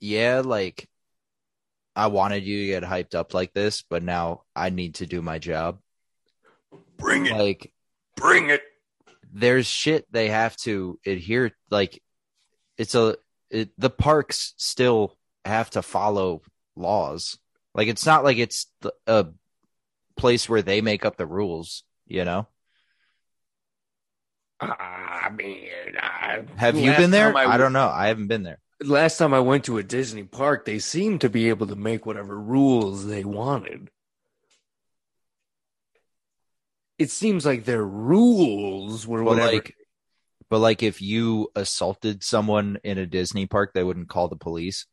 [0.01, 0.43] yeah.
[0.45, 0.89] Like,
[1.95, 5.23] I wanted you to get hyped up like this, but now I need to do
[5.23, 5.79] my job.
[6.97, 7.33] Bring it.
[7.37, 7.73] Like,
[8.17, 8.63] Bring it.
[9.33, 12.03] there's shit they have to adhere like
[12.77, 13.17] it's a
[13.51, 16.43] it, the parks still have to follow
[16.75, 17.39] laws
[17.75, 19.27] like it's not like it's the- a
[20.17, 22.49] place where they make up the rules you know
[24.61, 25.69] Ah, I mean,
[26.01, 29.35] I, have you been there time I, don't know i haven't been there Last time
[29.35, 33.07] I went to a Disney park, they seemed to be able to make whatever rules
[33.07, 33.91] they wanted.
[36.97, 39.53] It seems like their rules were but whatever.
[39.53, 39.75] like
[40.49, 44.87] but like if you assaulted someone in a disney park they wouldn't call the police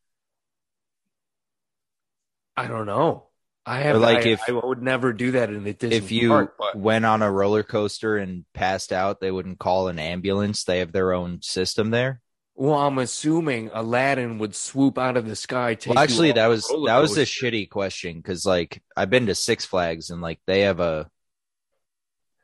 [2.57, 3.24] I don't know.
[3.65, 6.11] I have Or like I, if- I would never do that in a Disney if
[6.11, 6.55] you park.
[6.57, 10.79] But went on a roller coaster and passed out they wouldn't call an ambulance they
[10.79, 12.21] have their own system there
[12.57, 15.75] well, I'm assuming Aladdin would swoop out of the sky.
[15.75, 19.35] Take Well, actually, that was that was a shitty question because like I've been to
[19.35, 21.09] Six Flags and like they have a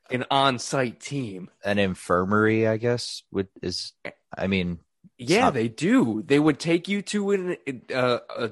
[0.09, 1.49] an on-site team.
[1.63, 3.23] an infirmary, I guess.
[3.31, 3.93] Would is
[4.37, 4.79] I mean
[5.17, 6.21] Yeah, not- they do.
[6.25, 7.57] They would take you to an
[7.93, 8.51] uh, a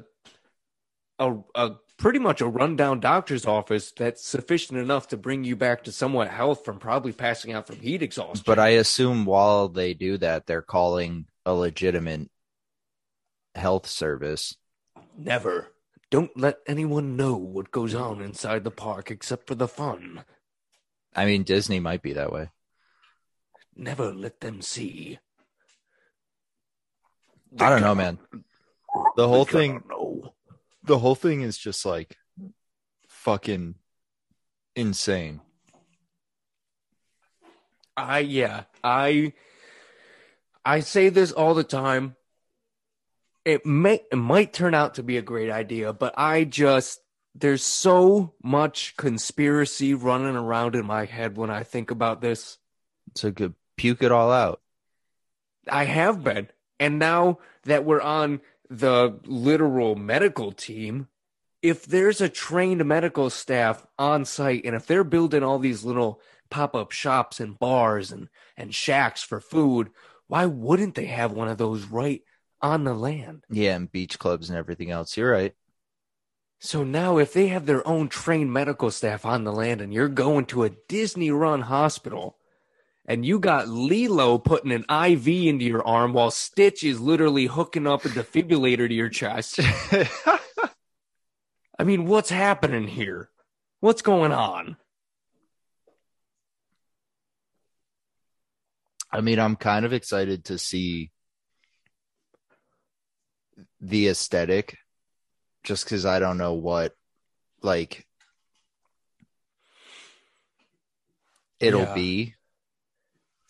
[1.19, 5.83] a a pretty much a rundown doctor's office that's sufficient enough to bring you back
[5.83, 8.43] to somewhat health from probably passing out from heat exhaustion.
[8.45, 12.29] but I assume while they do that, they're calling a legitimate
[13.53, 14.55] health service.
[15.15, 15.67] never.
[16.11, 20.23] Don't let anyone know what goes on inside the park except for the fun.
[21.15, 22.49] I mean, Disney might be that way.
[23.75, 25.19] Never let them see.
[27.59, 28.17] I don't know, man.
[29.15, 30.33] The whole thing, know.
[30.83, 32.17] The whole thing is just like
[33.07, 33.75] fucking
[34.75, 35.41] insane.
[37.97, 39.33] I yeah, I
[40.63, 42.15] I say this all the time.
[43.45, 47.01] It may it might turn out to be a great idea, but I just
[47.35, 52.57] there's so much conspiracy running around in my head when I think about this.
[53.15, 54.61] So good, puke it all out.
[55.69, 56.47] I have been.
[56.79, 61.07] And now that we're on the literal medical team,
[61.61, 66.21] if there's a trained medical staff on site and if they're building all these little
[66.49, 69.89] pop-up shops and bars and, and shacks for food,
[70.27, 72.21] why wouldn't they have one of those right
[72.61, 73.43] on the land?
[73.49, 75.17] Yeah, and beach clubs and everything else.
[75.17, 75.53] You're right.
[76.59, 80.09] So now if they have their own trained medical staff on the land and you're
[80.09, 82.37] going to a Disney run hospital
[83.09, 87.87] and you got Lilo putting an IV into your arm while Stitch is literally hooking
[87.87, 89.59] up a defibrillator to your chest.
[91.79, 93.31] I mean, what's happening here?
[93.79, 94.77] What's going on?
[99.11, 101.09] I mean, I'm kind of excited to see
[103.81, 104.77] the aesthetic
[105.63, 106.93] just because I don't know what,
[107.63, 108.05] like,
[111.59, 111.95] it'll Yeah.
[111.95, 112.35] be.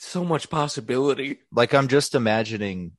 [0.02, 1.40] So much possibility.
[1.52, 2.94] Like I'm just imagining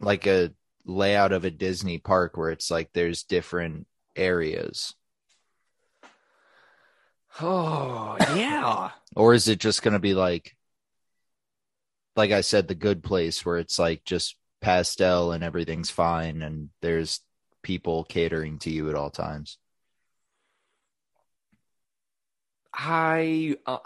[0.00, 0.52] like a
[0.84, 3.86] layout of a Disney park where it's like there's different
[4.16, 4.94] areas.
[7.40, 8.90] Oh yeah.
[9.14, 10.54] Or is it just going to be like
[12.16, 16.68] like I said the good place where it's like just pastel and everything's fine and
[16.82, 17.20] there's
[17.62, 19.56] people catering to you at all times?
[22.74, 23.78] I uh,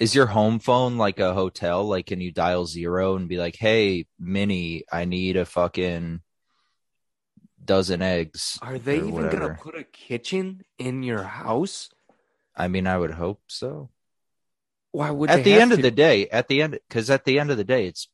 [0.00, 1.84] Is your home phone like a hotel?
[1.84, 6.22] Like, can you dial zero and be like, "Hey, Minnie, I need a fucking
[7.62, 9.38] dozen eggs." are they even whatever.
[9.38, 11.90] gonna put a kitchen in your house?
[12.56, 13.90] I mean, I would hope so.
[14.92, 17.50] Why would at the end of the day, at the end, because at the end
[17.50, 18.08] of the day, it's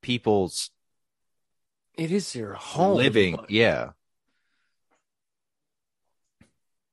[0.00, 0.70] people's
[1.98, 2.96] It is your home.
[2.96, 3.34] living.
[3.34, 3.90] but- Yeah.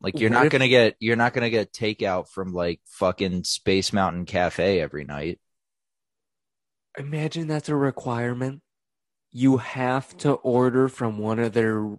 [0.01, 3.43] Like you're What not if- gonna get you're not gonna get takeout from like fucking
[3.43, 5.39] Space Mountain Cafe every night.
[6.97, 8.61] Imagine that's a requirement.
[9.31, 11.97] You have to order from one of their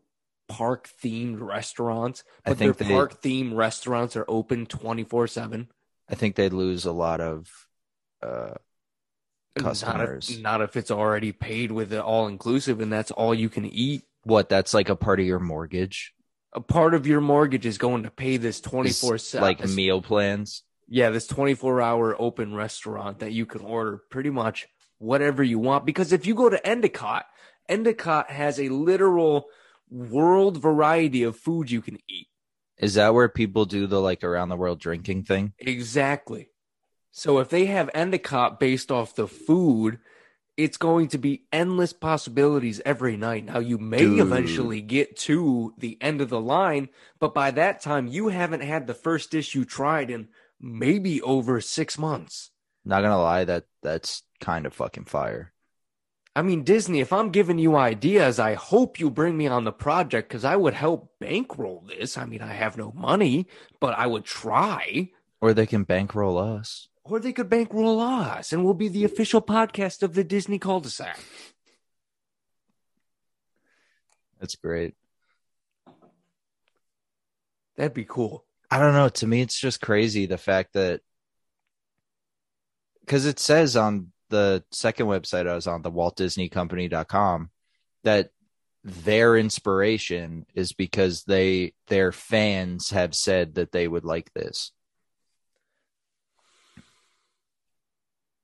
[0.49, 5.69] park themed restaurants, I but their park themed restaurants are open 24 7.
[6.11, 7.49] I think they'd lose a lot of
[8.23, 8.55] uh
[9.59, 10.29] customers.
[10.31, 13.49] Not if, not if it's already paid with it all inclusive and that's all you
[13.49, 14.03] can eat.
[14.25, 16.13] what that's like a part of your mortgage.
[16.53, 19.43] A part of your mortgage is going to pay this 24 7.
[19.43, 20.63] like meal plans.
[20.89, 25.87] Yeah, this 24 hour open restaurant that you can order pretty much whatever you want.
[25.87, 27.23] Because if you go to Epcot,
[27.71, 29.47] Epcot has a literal
[29.91, 32.29] world variety of food you can eat.
[32.79, 35.53] Is that where people do the like around the world drinking thing?
[35.59, 36.51] Exactly.
[37.11, 39.99] So if they have Epcot based off the food,
[40.63, 43.47] it's going to be endless possibilities every night.
[43.47, 44.21] Now you may Dude.
[44.21, 46.89] eventually get to the end of the line,
[47.19, 50.29] but by that time you haven't had the first dish you tried in
[50.61, 52.53] maybe over six months.
[52.85, 55.53] Not gonna lie, that that's kind of fucking fire.
[56.37, 59.73] I mean, Disney, if I'm giving you ideas, I hope you bring me on the
[59.73, 62.17] project because I would help bankroll this.
[62.17, 63.49] I mean, I have no money,
[63.81, 65.11] but I would try.
[65.41, 66.89] Or they can bankroll us.
[67.05, 71.19] Or they could bankroll us and we'll be the official podcast of the Disney cul-de-sac.
[74.39, 74.95] That's great.
[77.77, 78.45] That'd be cool.
[78.71, 79.09] I don't know.
[79.09, 81.01] To me, it's just crazy the fact that
[83.01, 87.51] because it says on the second website I was on, the WaltDisneyCompany.com,
[88.05, 88.31] that
[88.85, 94.73] their inspiration is because they their fans have said that they would like this.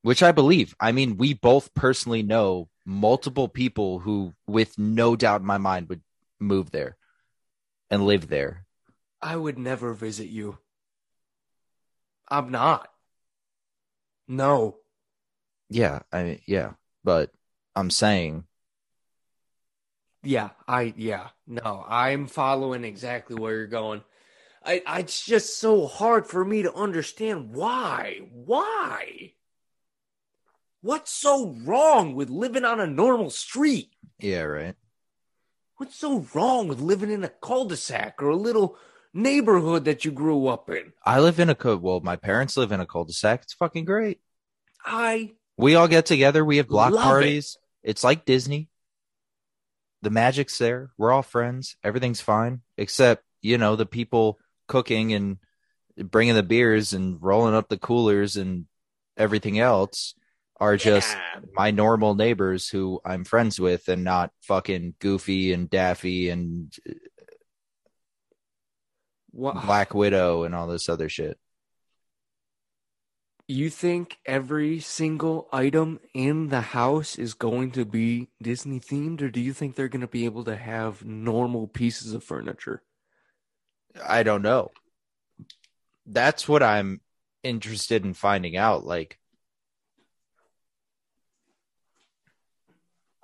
[0.03, 0.75] Which I believe.
[0.81, 5.89] I mean, we both personally know multiple people who, with no doubt in my mind,
[5.89, 6.03] would
[6.41, 6.97] move there
[7.91, 8.65] and live there.
[9.21, 10.59] I would never visit you.
[12.29, 12.91] I'm not.
[14.29, 14.79] No.
[15.71, 16.73] Yeah, I mean, yeah,
[17.05, 17.31] but
[17.75, 18.45] I'm saying
[20.23, 21.29] Yeah, I yeah.
[21.47, 24.03] No, I'm following exactly where you're going.
[24.65, 28.21] I, I it's just so hard for me to understand why.
[28.33, 29.33] Why?
[30.81, 33.91] What's so wrong with living on a normal street?
[34.19, 34.75] yeah, right.
[35.77, 38.77] What's so wrong with living in a cul-de-sac or a little
[39.15, 40.93] neighborhood that you grew up in?
[41.05, 43.43] I live in a co well, my parents live in a cul-de-sac.
[43.43, 44.21] It's fucking great.
[44.85, 47.05] I We all get together, we have block Love it.
[47.05, 47.59] parties.
[47.85, 48.69] It's like Disney.
[50.03, 50.91] The magic's there.
[50.97, 51.77] We're all friends.
[51.85, 55.39] Everything's fine except, you know, the people cooking and
[55.97, 58.67] bringing the beers and rolling up the coolers and
[59.17, 60.15] everything else
[60.61, 61.41] are just Yeah.
[61.55, 66.93] my normal neighbors who I'm friends with and not fucking Goofy and Daffy and uh,
[69.33, 71.39] Wha- Black Widow and all this other shit.
[73.51, 79.31] You think every single item in the house is going to be Disney themed, or
[79.31, 82.83] do you think they're going to be able to have normal pieces of furniture?
[84.07, 84.71] I don't know.
[86.05, 87.01] That's what I'm
[87.43, 88.85] interested in finding out.
[88.85, 89.19] Like,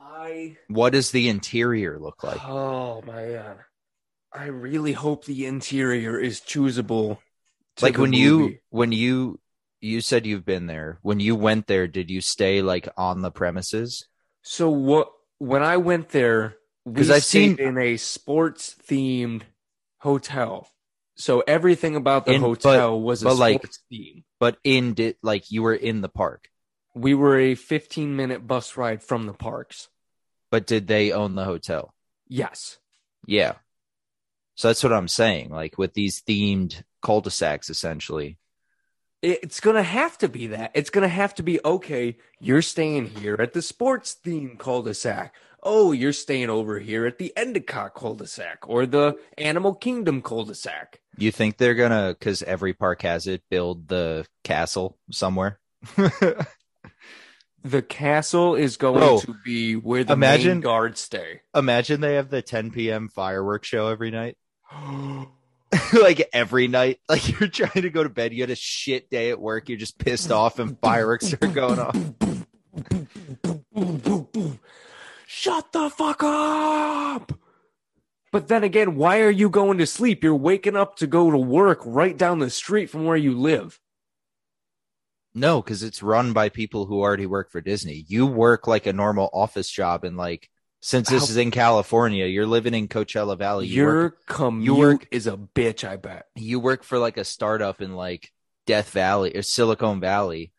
[0.04, 2.44] I what does the interior look like?
[2.46, 3.54] oh man, uh,
[4.32, 7.18] I really hope the interior is choosable.
[7.80, 9.40] like when you when you
[9.80, 10.98] you said you've been there.
[11.02, 14.06] When you went there, did you stay like on the premises?
[14.42, 15.10] So what?
[15.38, 19.42] When I went there, because I've seen- in a sports themed
[19.98, 20.68] hotel.
[21.16, 24.24] So everything about the In- but- hotel was a but, like- sports theme.
[24.40, 26.48] But in did like you were in the park.
[26.94, 29.88] We were a 15 minute bus ride from the parks.
[30.54, 31.92] But did they own the hotel?
[32.28, 32.78] Yes.
[33.26, 33.54] Yeah.
[34.54, 35.50] So that's what I'm saying.
[35.50, 38.38] Like with these themed cul-de-sacs, essentially.
[39.20, 40.70] It's gonna have to be that.
[40.74, 42.18] It's gonna have to be okay.
[42.38, 45.34] You're staying here at the sports theme cul-de-sac.
[45.60, 51.00] Oh, you're staying over here at the Epcot cul-de-sac or the Animal Kingdom cul-de-sac.
[51.18, 55.58] You think they're gonna, because every park has it, build the castle somewhere?
[57.64, 61.40] The castle is going Bro, to be where the imagine- main guards stay.
[61.54, 63.08] Imagine they have the 10 p.m.
[63.08, 64.36] fireworks show every night.
[65.92, 69.30] like every night, like you're trying to go to bed, you had a shit day
[69.30, 71.96] at work, you're just pissed off, and fireworks are going off.
[75.26, 77.32] Shut the fuck up.
[78.30, 80.22] But then again, why are you going to sleep?
[80.22, 83.80] You're waking up to go to work right down the street from where you live.
[85.34, 88.04] No, because it's run by people who already work for Disney.
[88.06, 90.48] You work like a normal office job, and like
[90.80, 93.66] since this How- is in California, you're living in Coachella Valley.
[93.66, 96.26] You Your work, commute work- is a bitch, I bet.
[96.36, 98.30] you work for like a startup in like
[98.66, 100.52] Death Valley or Silicon Valley,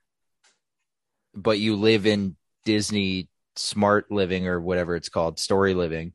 [1.34, 6.14] but you live in Disney Smart Living or whatever it's called, Story Living.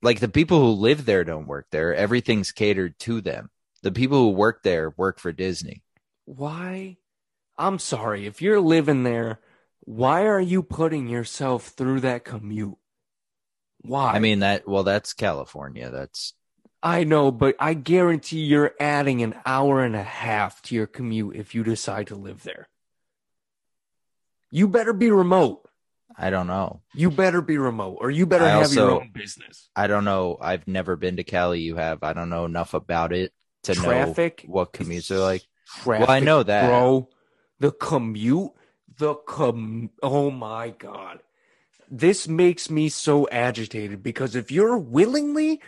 [0.00, 1.94] Like the people who live there don't work there.
[1.94, 3.50] Everything's catered to them.
[3.82, 5.81] The people who work there work for Disney.
[6.24, 6.98] Why?
[7.58, 8.26] I'm sorry.
[8.26, 9.40] If you're living there,
[9.80, 12.76] why are you putting yourself through that commute?
[13.80, 14.12] Why?
[14.12, 15.90] I mean that well that's California.
[15.90, 16.34] That's
[16.82, 21.36] I know, but I guarantee you're adding an hour and a half to your commute
[21.36, 22.68] if you decide to live there.
[24.50, 25.68] You better be remote.
[26.16, 26.82] I don't know.
[26.94, 29.70] You better be remote, or you better I have your own business.
[29.74, 30.36] I don't know.
[30.40, 31.60] I've never been to Cali.
[31.60, 32.02] You have.
[32.02, 33.32] I don't know enough about it
[33.64, 35.42] to Traffic know what commutes are like.
[35.80, 36.66] Traffic, Well, I know that.
[36.66, 37.08] bro.
[37.58, 38.50] The commute,
[38.98, 39.90] the com.
[40.02, 41.20] Oh my god,
[41.90, 45.60] this makes me so agitated because if you're willingly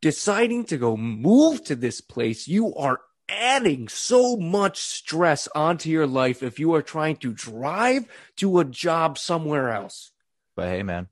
[0.00, 6.06] deciding to go move to this place, you are adding so much stress onto your
[6.06, 10.12] life if you are trying to drive to a job somewhere else.
[10.56, 11.08] But hey, man,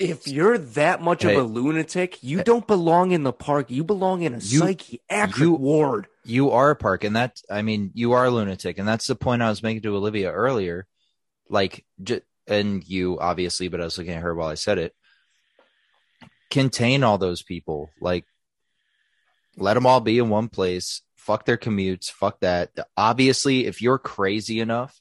[0.00, 1.34] If you're that much Hey.
[1.34, 3.70] of a lunatic, you don't belong in the park.
[3.70, 6.06] You belong in a You- psychiatric you- ward.
[6.24, 9.14] you are a park, and that I mean, you are a lunatic, and that's the
[9.14, 10.86] point I was making to Olivia earlier.
[11.50, 14.94] Like, j- and you obviously, but I was looking at her while I said it.
[16.50, 17.90] Contain all those people.
[18.00, 18.24] Like,
[19.56, 21.02] let them all be in one place.
[21.16, 22.10] Fuck their commutes.
[22.10, 22.70] Fuck that.
[22.96, 25.00] Obviously, if you're crazy enough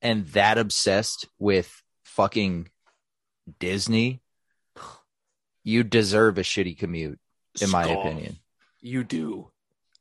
[0.00, 2.68] and that obsessed with fucking
[3.58, 4.20] Disney,
[5.64, 7.18] you deserve a shitty commute,
[7.60, 8.38] in my opinion.
[8.80, 9.50] You do.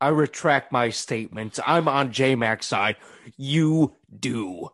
[0.02, 1.60] I retract my statements.
[1.66, 2.96] I'm on J Mac's side.
[3.36, 4.70] You do.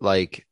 [0.00, 0.46] Like,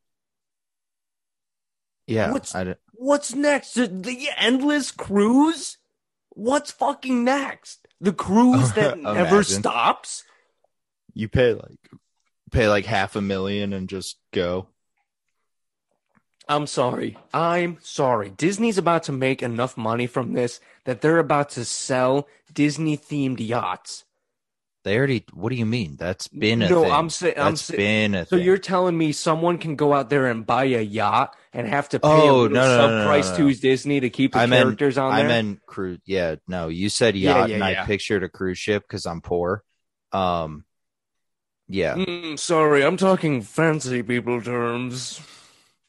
[2.06, 3.74] yeah, What's- I, What's next?
[3.74, 5.78] The, the endless cruise?
[6.30, 7.86] What's fucking next?
[8.00, 10.24] The cruise that never stops?
[11.16, 11.90] you pay like
[12.50, 14.68] pay like half a million and just go.
[16.48, 17.16] I'm sorry.
[17.32, 18.30] I'm sorry.
[18.30, 23.46] Disney's about to make enough money from this that they're about to sell Disney themed
[23.46, 24.04] yachts.
[24.84, 25.24] They already.
[25.32, 25.96] What do you mean?
[25.96, 26.92] That's been a no, thing.
[26.92, 27.78] I'm saying I'm saying
[28.12, 28.44] been a So thing.
[28.44, 32.00] you're telling me someone can go out there and buy a yacht and have to
[32.00, 34.46] pay a Oh, little no, no, sub no, price to Disney to keep the I
[34.46, 35.24] meant- characters on there?
[35.24, 36.00] I meant cruise.
[36.04, 37.82] Yeah, no, you said Yeah, yacht, yeah, and yeah.
[37.82, 39.64] I pictured a cruise ship because I'm poor.
[40.12, 40.66] Um,
[41.66, 45.18] yeah, Mm, sorry, I'm talking fancy people terms.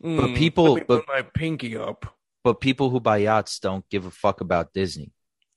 [0.05, 2.15] Mm, But people- let me but- put my pinky up.
[2.43, 5.11] but people who buy yachts don't give a fuck about Disney.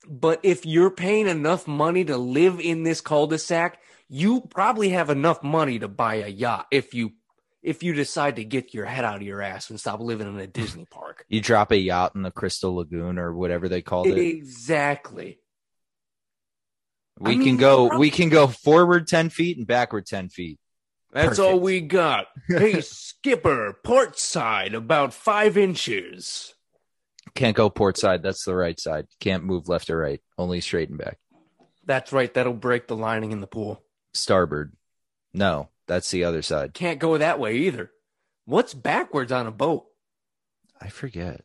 [0.09, 3.79] But if you're paying enough money to live in this cul-de-sac,
[4.09, 7.13] you probably have enough money to buy a yacht if you
[7.61, 10.39] if you decide to get your head out of your ass and stop living in
[10.39, 11.27] a Disney park.
[11.29, 14.17] You drop a yacht in the Crystal Lagoon or whatever they called it.
[14.17, 15.41] Exactly.
[17.19, 17.89] We I mean, can go.
[17.89, 20.59] bro- We can go forward ten feet and backward ten feet.
[21.13, 22.27] That's all we got.
[22.49, 26.55] Hey, skipper, port side about five inches.
[27.35, 28.23] Can't go port side.
[28.23, 29.07] That's the right side.
[29.21, 30.23] Can't move left or right.
[30.39, 31.19] Only straight and back.
[31.85, 32.33] That's right.
[32.33, 33.83] That'll break the lining in the pool.
[34.15, 34.73] Starboard.
[35.35, 36.73] No, that's the other side.
[36.73, 37.91] Can't go that way either.
[38.47, 39.85] What's backwards on a boat?
[40.81, 41.43] I forget.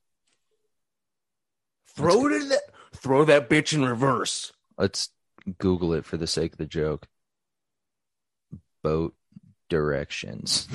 [1.96, 2.62] Throw it in that.
[2.96, 4.54] Throw that bitch in reverse.
[4.78, 5.10] Let's
[5.58, 7.08] Google it for the sake of the joke.
[8.82, 9.16] Boat
[9.74, 10.68] directions.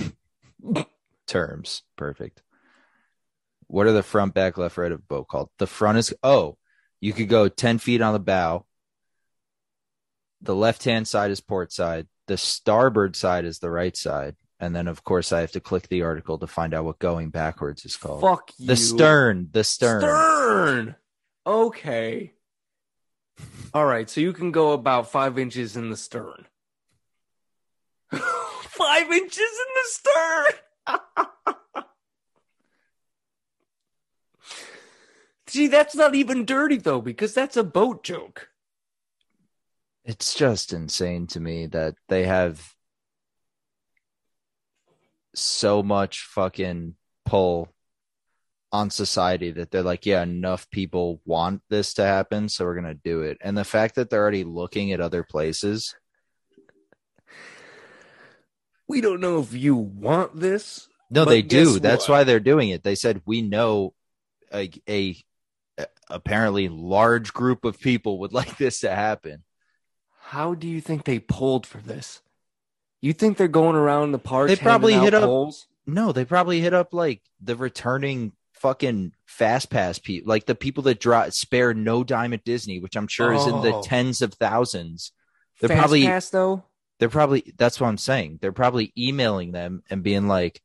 [1.28, 1.82] Terms.
[1.96, 2.42] Perfect.
[3.68, 5.50] What are the front, back, left, right of boat called?
[5.58, 6.56] The front is oh,
[7.00, 8.66] you could go ten feet on the bow.
[10.42, 12.08] The left hand side is port side.
[12.26, 14.34] The starboard side is the right side.
[14.58, 17.30] And then of course I have to click the article to find out what going
[17.30, 18.22] backwards is called.
[18.22, 18.66] Fuck you.
[18.66, 19.48] the stern.
[19.52, 20.00] The stern.
[20.00, 20.96] Stern.
[21.46, 22.32] Okay.
[23.72, 26.46] All right, so you can go about five inches in the stern.
[28.78, 30.52] five inches in the stern.
[35.48, 38.50] See, that's not even dirty though, because that's a boat joke.
[40.04, 42.74] It's just insane to me that they have
[45.34, 47.68] so much fucking pull
[48.70, 52.94] on society that they're like, yeah, enough people want this to happen, so we're gonna
[52.94, 53.38] do it.
[53.40, 55.94] And the fact that they're already looking at other places,
[58.88, 60.88] We don't know if you want this.
[61.10, 61.78] no, they do.
[61.78, 62.82] That's why they're doing it.
[62.82, 63.94] They said we know
[64.52, 65.16] a, a
[65.78, 69.44] a apparently large group of people would like this to happen.
[70.22, 72.20] How do you think they pulled for this?
[73.00, 74.48] You think they're going around the park?
[74.48, 75.52] They probably hit up-?
[75.86, 80.82] No, they probably hit up like the returning fucking fast pass people, like the people
[80.84, 83.82] that draw spare no dime at Disney, which I'm sure is in the Oh.
[83.82, 85.12] tens of thousands.
[85.60, 86.64] They're Fast probably pass though.
[86.98, 88.38] They're probably that's what I'm saying.
[88.40, 90.60] They're probably emailing them and being like,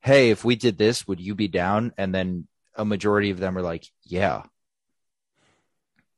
[0.00, 3.56] "Hey, if we did this, would you be down?" And then a majority of them
[3.58, 4.44] are like, "Yeah."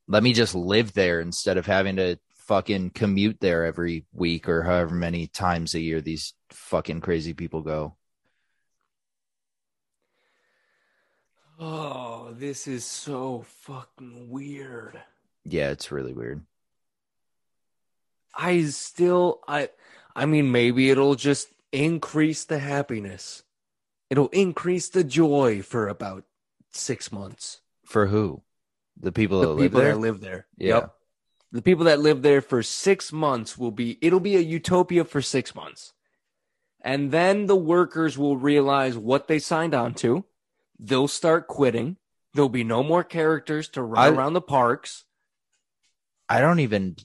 [0.07, 4.63] Let me just live there instead of having to fucking commute there every week or
[4.63, 7.97] however many times a year these fucking crazy people go.
[11.59, 15.01] Oh, this is so fucking weird.
[15.43, 16.45] Yeah, it's really weird.
[18.37, 19.69] I still I
[20.15, 23.43] I mean maybe it'll just increase the happiness.
[24.09, 26.23] It'll increase the joy for about
[26.71, 27.61] 6 months.
[27.85, 28.43] For who?
[28.99, 29.93] The people The that live people there.
[29.93, 30.47] that live there.
[30.57, 30.67] Yeah.
[30.75, 30.93] Yep.
[31.51, 35.21] The people that live there for 6 months will be it'll be a utopia for
[35.21, 35.93] 6 months.
[36.81, 40.25] And then the workers will realize what they signed on to.
[40.79, 41.97] They'll start quitting.
[42.33, 45.05] There'll be no more characters to run I- around the parks.
[46.29, 46.97] I don't even.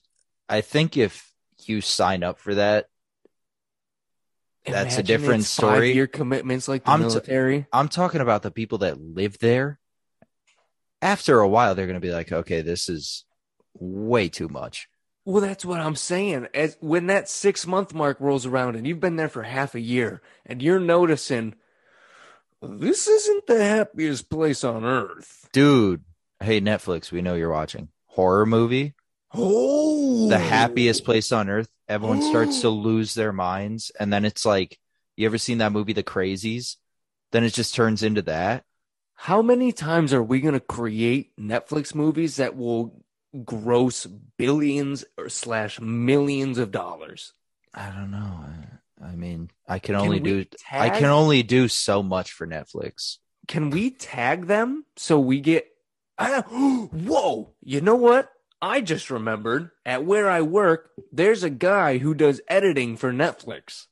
[0.49, 1.33] I think if
[1.65, 2.87] you sign up for that,
[4.65, 5.93] That's a different story.
[5.93, 7.67] Your commitments like the I'm military.
[7.73, 9.81] I'm talking about the people that live there.
[11.01, 13.25] After a while, they're going to be like, okay, this is
[13.75, 14.89] way too much.
[15.25, 16.47] well, that's what I'm saying.
[16.55, 19.81] As when that six month mark rolls around and you've been there for half a
[19.81, 21.55] year and you're noticing
[22.61, 25.49] this isn't the happiest place on earth.
[25.53, 26.03] Dude,
[26.41, 27.89] hey, Netflix, we know you're watching.
[28.07, 28.95] Horror movie,
[29.35, 31.05] Oh, the happiest oh.
[31.05, 31.69] place on earth.
[31.89, 32.73] Everyone starts to oh.
[32.73, 33.91] lose their minds.
[33.99, 34.79] And then it's like,
[35.17, 36.77] you ever seen that movie, The Crazies?
[37.33, 38.65] Then it just turns into that.
[39.15, 43.05] How many times are we going to create Netflix movies that will
[43.45, 44.07] gross
[44.37, 47.33] billions or slash millions of dollars?
[47.75, 48.41] I don't know.
[49.01, 52.47] I, I mean, I can Can only do I can only do so much for
[52.47, 53.19] Netflix.
[53.49, 55.67] can we tag them so we get
[56.19, 58.31] I, whoa you know what
[58.63, 63.87] i just remembered at where i work there's a guy who does editing for netflix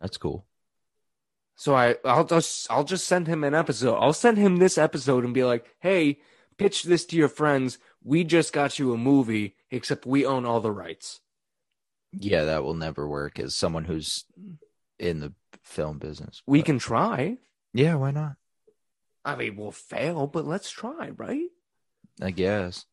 [0.00, 0.46] That's cool.
[1.56, 5.24] so i i'll just i'll just send him an episode i'll send him this episode
[5.24, 6.20] and be like hey
[6.58, 10.60] pitch this to your friends we just got you a movie except we own all
[10.60, 11.20] the rights
[12.12, 14.24] Yeah, that will never work as someone who's
[14.98, 15.32] in the
[15.64, 16.42] film business.
[16.46, 17.38] we But- can try
[17.72, 18.36] Yeah, why not?
[19.24, 21.48] i mean we'll fail but let's try right
[22.20, 22.84] I guess.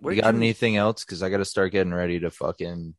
[0.00, 1.04] Where'd you got you- anything else?
[1.04, 2.94] Because I got to start getting ready to fucking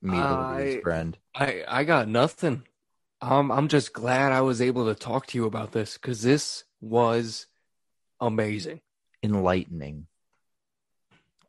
[0.00, 1.18] meet I- Olivia's friend.
[1.34, 2.66] I I got nothing.
[3.20, 6.64] Um, I'm just glad I was able to talk to you about this because this
[6.80, 7.46] was
[8.20, 8.80] amazing.
[9.22, 10.08] Enlightening,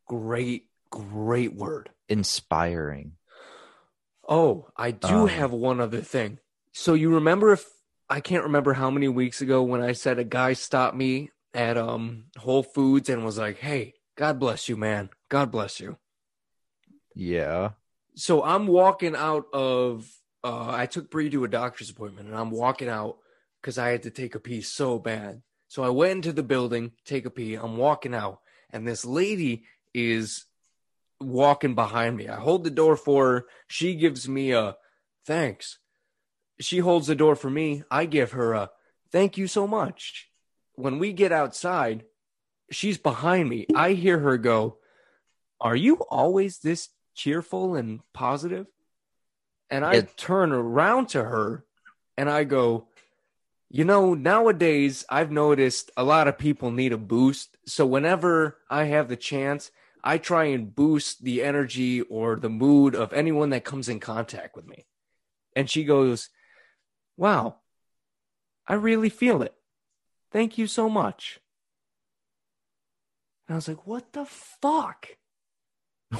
[0.07, 1.89] Great, great word.
[2.07, 3.14] inspiring.
[4.30, 6.38] Oh, I do Um, have one other thing.
[6.74, 7.66] So you remember if
[8.07, 11.78] I can't remember how many weeks ago when I said a guy stopped me at
[11.78, 15.10] um Whole Foods and was like, "Hey, God bless you, man.
[15.30, 15.97] God bless you."
[17.16, 17.72] Yeah.
[18.16, 20.10] so I'm walking out of
[20.43, 23.18] uh I took Bree to a doctor's appointment and I'm walking out
[23.62, 25.41] because I had to take a pee so bad.
[25.68, 28.39] So I went into the building, take a pee, I'm walking out,
[28.72, 30.45] and this lady is
[31.20, 32.28] walking behind me.
[32.28, 34.76] I hold the door for her, she gives me a
[35.26, 35.80] thanks.
[36.60, 38.70] She holds the door for me, I give her a
[39.12, 40.30] thank you so much.
[40.76, 42.06] When we get outside,
[42.72, 43.68] she's behind me.
[43.76, 44.80] I hear her go,
[45.62, 48.68] Are you always this cheerful and positive?
[49.70, 51.66] And I It- turn around to her
[52.18, 52.90] and I go,
[53.70, 57.58] You know, nowadays I've noticed a lot of people need a boost.
[57.66, 59.72] So whenever I have the chance,
[60.04, 64.56] I try and boost the energy or the mood of anyone that comes in contact
[64.56, 64.86] with me.
[65.56, 66.30] And she goes,
[67.16, 67.62] Wow,
[68.68, 69.56] I really feel it.
[70.34, 71.40] Thank you so much.
[73.48, 75.08] And I was like, what the fuck?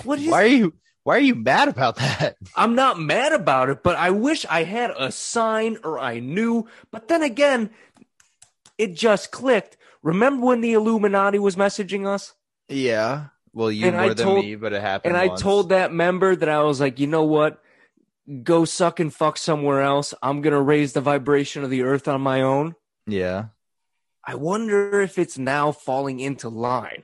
[0.04, 2.38] What is Why are you why are you mad about that?
[2.56, 6.68] I'm not mad about it, but I wish I had a sign or I knew.
[6.92, 7.72] But then again,
[8.78, 9.76] it just clicked.
[10.02, 12.34] Remember when the Illuminati was messaging us?
[12.70, 13.26] Yeah.
[13.52, 15.16] Well, you And I than told- me, but it happened.
[15.16, 17.62] And I told that member that I was like, you know what?
[18.44, 20.14] Go suck and fuck somewhere else.
[20.24, 22.76] I'm going to raise the vibration of the earth on my own.
[23.06, 23.48] Yeah.
[24.26, 27.04] I wonder if it's now falling into line.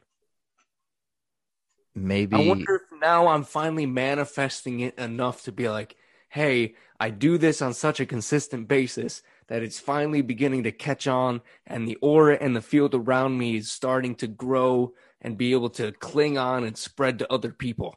[1.95, 5.95] Maybe I wonder if now I'm finally manifesting it enough to be like,
[6.29, 11.07] hey, I do this on such a consistent basis that it's finally beginning to catch
[11.07, 15.51] on, and the aura and the field around me is starting to grow and be
[15.53, 17.95] able to cling on and spread to other people.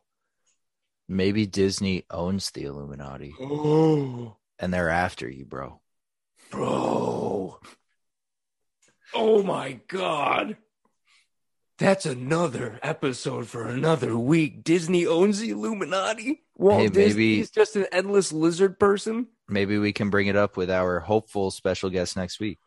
[1.08, 5.80] maybe Disney owns the Illuminati Oh, and they're after you, bro.
[6.50, 7.60] bro.
[9.14, 10.56] Oh my God.
[11.78, 14.62] That's another episode for another week.
[14.62, 16.42] Disney owns the Illuminati.
[16.56, 19.26] Walt Hey, Disney maybe- is just an endless lizard person.
[19.48, 22.58] Maybe we can bring it up with our hopeful special guest next week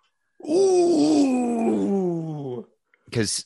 [1.36, 2.68] Ooh.
[3.06, 3.46] because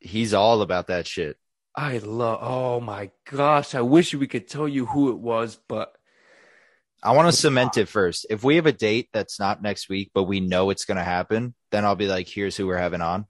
[0.00, 1.36] he's all about that shit.
[1.76, 3.74] I love oh my gosh.
[3.74, 5.94] I wish we could tell you who it was, but
[7.02, 8.26] I want to cement it first.
[8.30, 11.04] If we have a date that's not next week, but we know it's going to
[11.04, 13.26] happen, then I'll be like, here's who we're having on.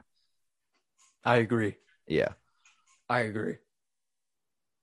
[1.25, 1.77] I agree.
[2.07, 2.31] Yeah.
[3.09, 3.57] I agree.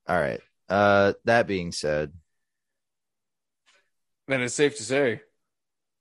[0.07, 0.39] All right.
[0.67, 2.13] Uh, that being said,
[4.27, 5.21] Then it's safe to say.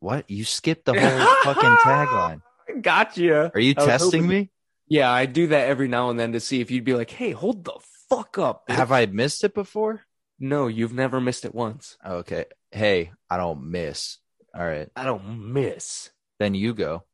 [0.01, 0.31] what?
[0.31, 2.43] You skipped the whole fucking tagline.
[2.83, 3.51] Gotcha.
[3.55, 4.51] Are you I testing hoping- me?
[4.91, 7.33] Yeah, I do that every now and then to see if you'd be like, hey,
[7.33, 7.79] hold the
[8.09, 8.67] fuck up.
[8.67, 10.03] bitch." Have I missed it before?
[10.39, 11.99] No, you've never missed it once.
[12.07, 12.47] Okay.
[12.71, 14.19] Hey, I don't miss.
[14.55, 14.89] All right.
[14.97, 16.11] I don't miss.
[16.39, 17.05] Then you go.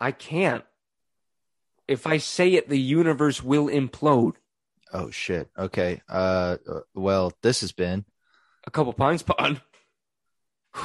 [0.00, 0.64] I can't.
[1.88, 4.34] If I say it, the universe will implode.
[4.92, 5.50] Oh shit.
[5.58, 6.02] Okay.
[6.08, 6.56] Uh,
[6.94, 8.04] well, this has been
[8.66, 9.60] A couple pines pod.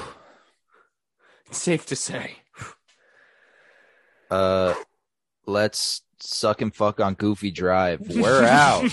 [1.49, 2.35] It's safe to say.
[4.29, 4.73] uh,
[5.45, 8.01] let's suck and fuck on Goofy Drive.
[8.01, 8.83] We're out.